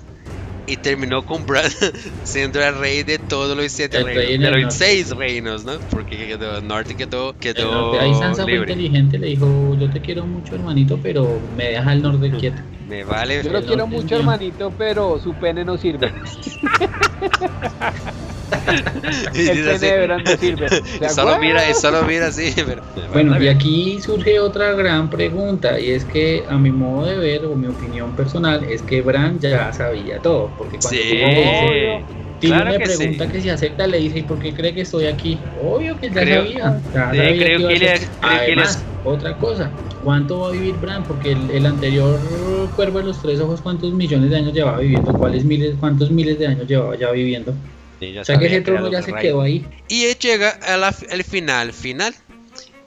[0.69, 1.69] y terminó con Bran
[2.23, 5.79] siendo el rey de todos los siete El reinos, de los seis reinos, ¿no?
[5.89, 8.73] Porque quedó, el norte quedó, El quedó norte- Ahí Sansa fue libre.
[8.73, 12.61] inteligente, le dijo, yo te quiero mucho hermanito, pero me deja el norte quieto.
[12.87, 13.43] Me vale.
[13.43, 14.19] Yo lo quiero mucho, mío.
[14.19, 16.11] hermanito, pero su pene no sirve.
[19.33, 20.67] El dice pene así, de Bran no sirve.
[20.95, 22.53] y ¿De solo mira, y solo mira así.
[22.55, 22.81] pero-
[23.11, 27.45] Bueno, y aquí surge otra gran pregunta, y es que a mi modo de ver,
[27.45, 32.05] o mi opinión personal, es que Bran ya sabía todo, porque cuando Sí.
[32.41, 33.31] Dice- claro le que pregunta sí.
[33.31, 35.41] que si acepta, le dice, ¿y por qué cree que estoy aquí?
[35.61, 36.81] Obvio que ya Creo- sabía.
[36.93, 39.37] ya sí, sabía creo iba a que él ser- es- creo que él Además, otra
[39.37, 41.05] cosa, ¿cuánto va a vivir Bran?
[41.05, 45.11] Porque el, el anterior cuervo de los tres ojos, ¿cuántos millones de años llevaba viviendo?
[45.13, 47.53] ¿Cuáles miles, ¿Cuántos miles de años llevaba ya viviendo?
[47.99, 49.21] Sí, ya O sea que sabía ese que era trono ya los se reyes.
[49.29, 49.65] quedó ahí.
[49.87, 52.15] Y él llega al el final, final,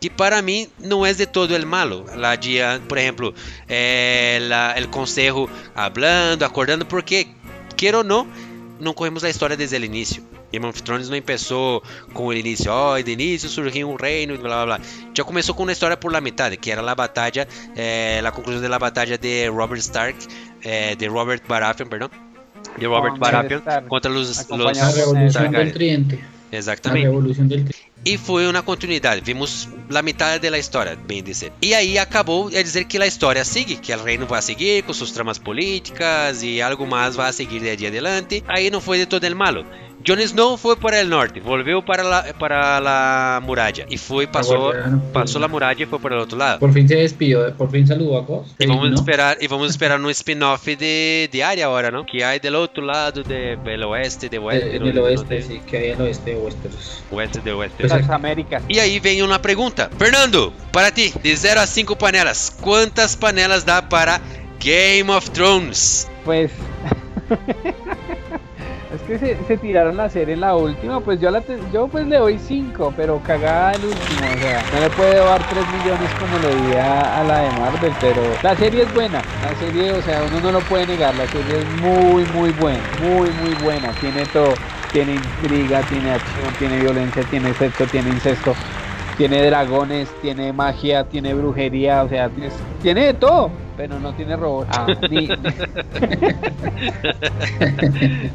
[0.00, 2.04] que para mí no es de todo el malo.
[2.16, 3.34] La día, por ejemplo,
[3.68, 7.28] eh, la- el consejo hablando, acordando, porque,
[7.76, 8.26] quiero o no,
[8.80, 10.22] no cogemos la historia desde el inicio.
[10.52, 11.82] Game of Thrones no empezó
[12.12, 14.80] con el inicio, oh, de inicio surgió un reino, y bla, bla, bla.
[15.14, 18.62] Ya comenzó con una historia por la mitad, que era la batalla, eh, la conclusión
[18.62, 20.16] de la batalla de Robert Stark,
[20.62, 22.10] eh, de Robert Baratheon, perdón,
[22.78, 25.52] de Robert Baratheon contra los, los con revolución Targaryen.
[25.52, 26.24] del tridente.
[26.50, 27.06] La Exactamente.
[27.08, 27.92] revolución del tridente.
[28.04, 29.20] E foi uma continuidade.
[29.20, 31.52] Vimos a metade da história, bem dizer.
[31.62, 34.92] E aí acabou a dizer que a história sigue, que o reino vai seguir com
[34.92, 38.42] suas tramas políticas e algo mais vai seguir de aí adelante.
[38.48, 39.64] Aí não foi de todo el malo.
[40.04, 44.70] Jon Snow foi para o norte, volveu para la, para la muralla e foi passou
[44.70, 46.58] Agora, passou a muralla e foi para o outro lado.
[46.58, 48.54] Por fin se despidió, por fin saludó a Cos.
[48.58, 48.94] E vamos ¿no?
[48.96, 52.04] esperar e vamos esperar um spin-off de, de área agora, não?
[52.04, 55.02] Que há do outro lado de, del oeste, de oeste, Eh, en no- el no-
[55.02, 57.02] oeste, de- sí, que hay oeste de Westeros.
[57.10, 57.52] oeste de.
[57.78, 58.62] Pues, Américas.
[58.68, 59.88] E aí vem uma pergunta.
[59.98, 64.20] Fernando, para ti, de 0 a 5 panelas, quantas panelas dá para
[64.58, 66.08] Game of Thrones?
[66.24, 66.50] Pues.
[68.94, 71.00] es que se, tiraron la serie en la última.
[71.00, 74.26] Pues yo, la te- yo pues le doy 5, pero cagada el último.
[74.36, 77.50] O sea, no le puedo dar 3 millones como le di a, a la de
[77.52, 77.92] Marvel.
[78.00, 79.22] Pero la serie es buena.
[79.42, 81.14] La serie, o sea, uno no lo puede negar.
[81.14, 82.82] La serie es muy, muy buena.
[83.00, 83.92] Muy, muy buena.
[83.92, 84.54] Tiene todo.
[84.92, 88.54] Tiene intriga, tiene acción, tiene violencia, tiene sexo, tiene incesto.
[89.16, 93.50] Tiene dragones, tiene magia, tiene brujería, o sea, es- tiene de todo,
[93.82, 94.68] pero no tiene robots.
[94.70, 94.86] Ah.
[95.10, 95.26] Ni-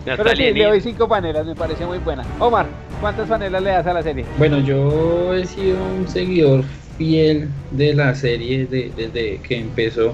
[0.06, 2.26] pero sí, le doy cinco panelas, me parece muy buena.
[2.42, 2.66] Omar,
[3.00, 4.26] ¿cuántas panelas le das a la serie?
[4.38, 6.66] Bueno, yo he sido un seguidor
[6.98, 10.12] fiel de la serie de- desde que empezó.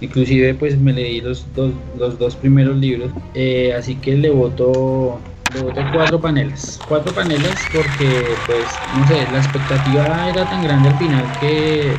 [0.00, 3.10] Inclusive pues me leí los dos, los dos primeros libros.
[3.34, 5.18] eh, así que le voto,
[5.56, 6.80] le voto cuatro panelas.
[6.88, 11.96] Cuatro panelas porque pues no sé, la expectativa era tan grande al final que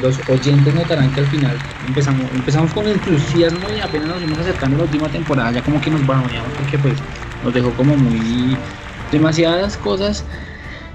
[0.00, 4.76] los oyentes notarán que al final empezamos, empezamos con entusiasmo y apenas nos fuimos acercando
[4.76, 7.04] a la última temporada ya como que nos bajoneamos porque pues
[7.40, 8.64] nos dejó como muy
[9.10, 10.26] demasiadas cosas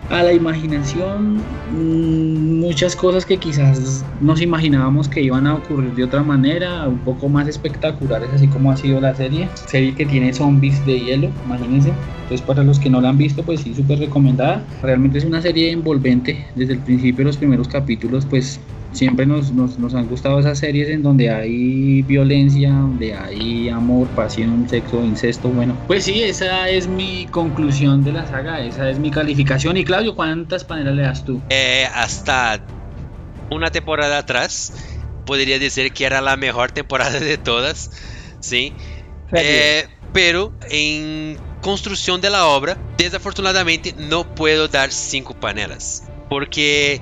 [0.10, 1.38] a la imaginación,
[1.72, 6.98] mm, muchas cosas que quizás nos imaginábamos que iban a ocurrir de otra manera, un
[7.00, 9.48] poco más espectaculares, así como ha sido la serie.
[9.68, 11.94] Serie que tiene zombies de hielo, imagínense.
[12.24, 14.64] Entonces, para los que no la han visto, pues sí, súper recomendada.
[14.82, 16.46] Realmente es una serie envolvente.
[16.56, 18.60] Desde el principio, los primeros capítulos, pues
[18.92, 24.08] siempre nos, nos, nos han gustado esas series en donde hay violencia, donde hay amor,
[24.10, 25.50] pasión, sexo, incesto.
[25.50, 29.78] Bueno, pues sí, esa es mi conclusión de la saga, esa es mi calificación.
[29.78, 31.42] Y Claudio, ¿cuántas panelas le das tú?
[31.50, 32.60] Eh, hasta
[33.50, 34.74] una temporada atrás,
[35.26, 37.92] podría decir que era la mejor temporada de todas,
[38.40, 38.74] ¿sí?
[39.32, 46.04] Eh, pero en construcción de la obra, desafortunadamente no puedo dar cinco panelas.
[46.30, 47.02] Porque,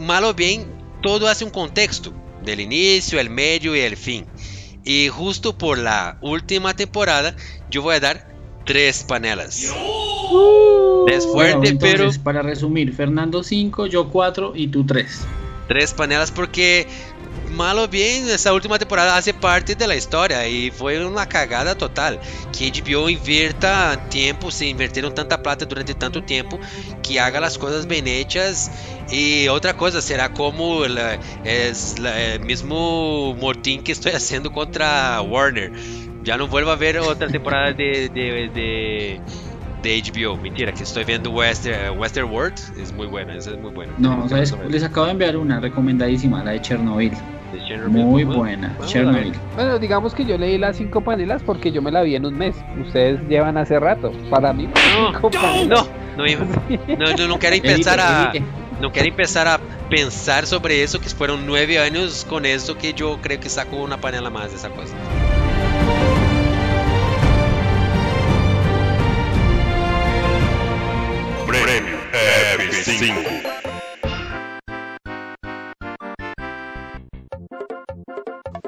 [0.00, 0.73] mal o bien,
[1.04, 2.12] todo hace un contexto.
[2.44, 4.26] Del inicio, el medio y el fin.
[4.84, 7.36] Y justo por la última temporada,
[7.70, 8.28] yo voy a dar
[8.66, 9.60] tres panelas.
[9.62, 15.06] Es Bueno, fuerte, entonces, pero para resumir, Fernando 5, yo 4 y tú 3.
[15.68, 16.86] tres panelas porque
[17.50, 22.18] mal o bien essa última temporada hace parte da história e foi uma cagada total
[22.52, 26.58] que HBO inverta tempo se inverteram tanta plata durante tanto tempo
[27.02, 28.70] que haga as coisas bem hechas.
[29.10, 32.10] E outra coisa será como la, es la,
[33.84, 35.72] que estou fazendo contra Warner.
[36.24, 39.20] Já não vuelvo a ver outra temporada de, de, de
[39.84, 40.36] de HBO.
[40.36, 42.58] Mentira, que estoy viendo Wester, Western World.
[42.80, 43.92] Es muy buena, esa es muy buena.
[43.98, 44.52] No, ¿sabes?
[44.68, 47.12] les acabo de enviar una recomendadísima, la de Chernobyl.
[47.52, 48.04] De Chernobyl.
[48.04, 49.32] Muy buena, vamos Chernobyl.
[49.54, 52.36] Bueno, digamos que yo leí las cinco panelas porque yo me la vi en un
[52.36, 52.56] mes.
[52.80, 54.10] Ustedes llevan hace rato.
[54.30, 55.30] Para mí, No, cinco.
[55.68, 56.46] No, no, iba-
[56.98, 58.32] no, yo no quero empezar a,
[58.80, 59.60] no quero empezar a
[59.90, 63.98] pensar sobre eso, que fueron nueve años con eso que yo creo que saco una
[63.98, 64.94] panela más de esa cosa.
[72.94, 73.63] F5.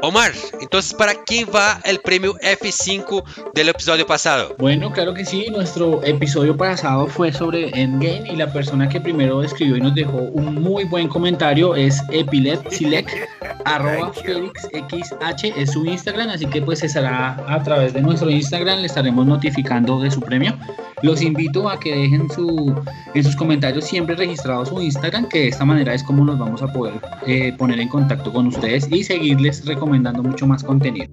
[0.07, 0.31] Omar,
[0.61, 3.25] entonces, ¿para quién va el premio F5
[3.57, 4.55] del episodio pasado?
[4.57, 5.49] Bueno, claro que sí.
[5.51, 10.19] Nuestro episodio pasado fue sobre Endgame y la persona que primero escribió y nos dejó
[10.19, 13.09] un muy buen comentario es epilepsilec
[13.65, 18.87] arroba felixxh es su Instagram, así que pues estará a través de nuestro Instagram, le
[18.87, 20.57] estaremos notificando de su premio.
[21.03, 22.75] Los invito a que dejen su,
[23.15, 26.63] en sus comentarios siempre registrado su Instagram, que de esta manera es como nos vamos
[26.63, 26.95] a poder
[27.27, 31.13] eh, poner en contacto con ustedes y seguirles recomendando mucho más contenido.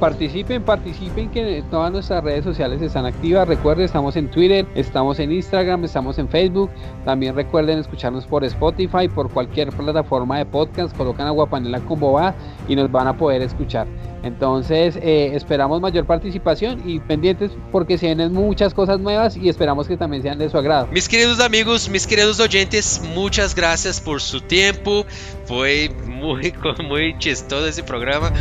[0.00, 3.48] Participen, participen, que todas nuestras redes sociales están activas.
[3.48, 6.70] Recuerden, estamos en Twitter, estamos en Instagram, estamos en Facebook.
[7.06, 10.94] También recuerden escucharnos por Spotify, por cualquier plataforma de podcast.
[10.96, 12.34] Colocan Aguapanela con Boba
[12.68, 13.86] y nos van a poder escuchar.
[14.22, 19.88] Entonces, eh, esperamos mayor participación y pendientes porque se vienen muchas cosas nuevas y esperamos
[19.88, 20.88] que también sean de su agrado.
[20.92, 25.06] Mis queridos amigos, mis queridos oyentes, muchas gracias por su tiempo.
[25.46, 26.52] Fue muy,
[26.88, 28.32] muy chistoso ese programa.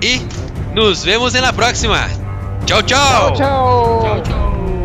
[0.00, 0.20] Y
[0.74, 2.08] nos vemos en la próxima.
[2.64, 3.34] Chao, chao.
[3.34, 4.02] Chao, chao.
[4.02, 4.77] Chao, chao.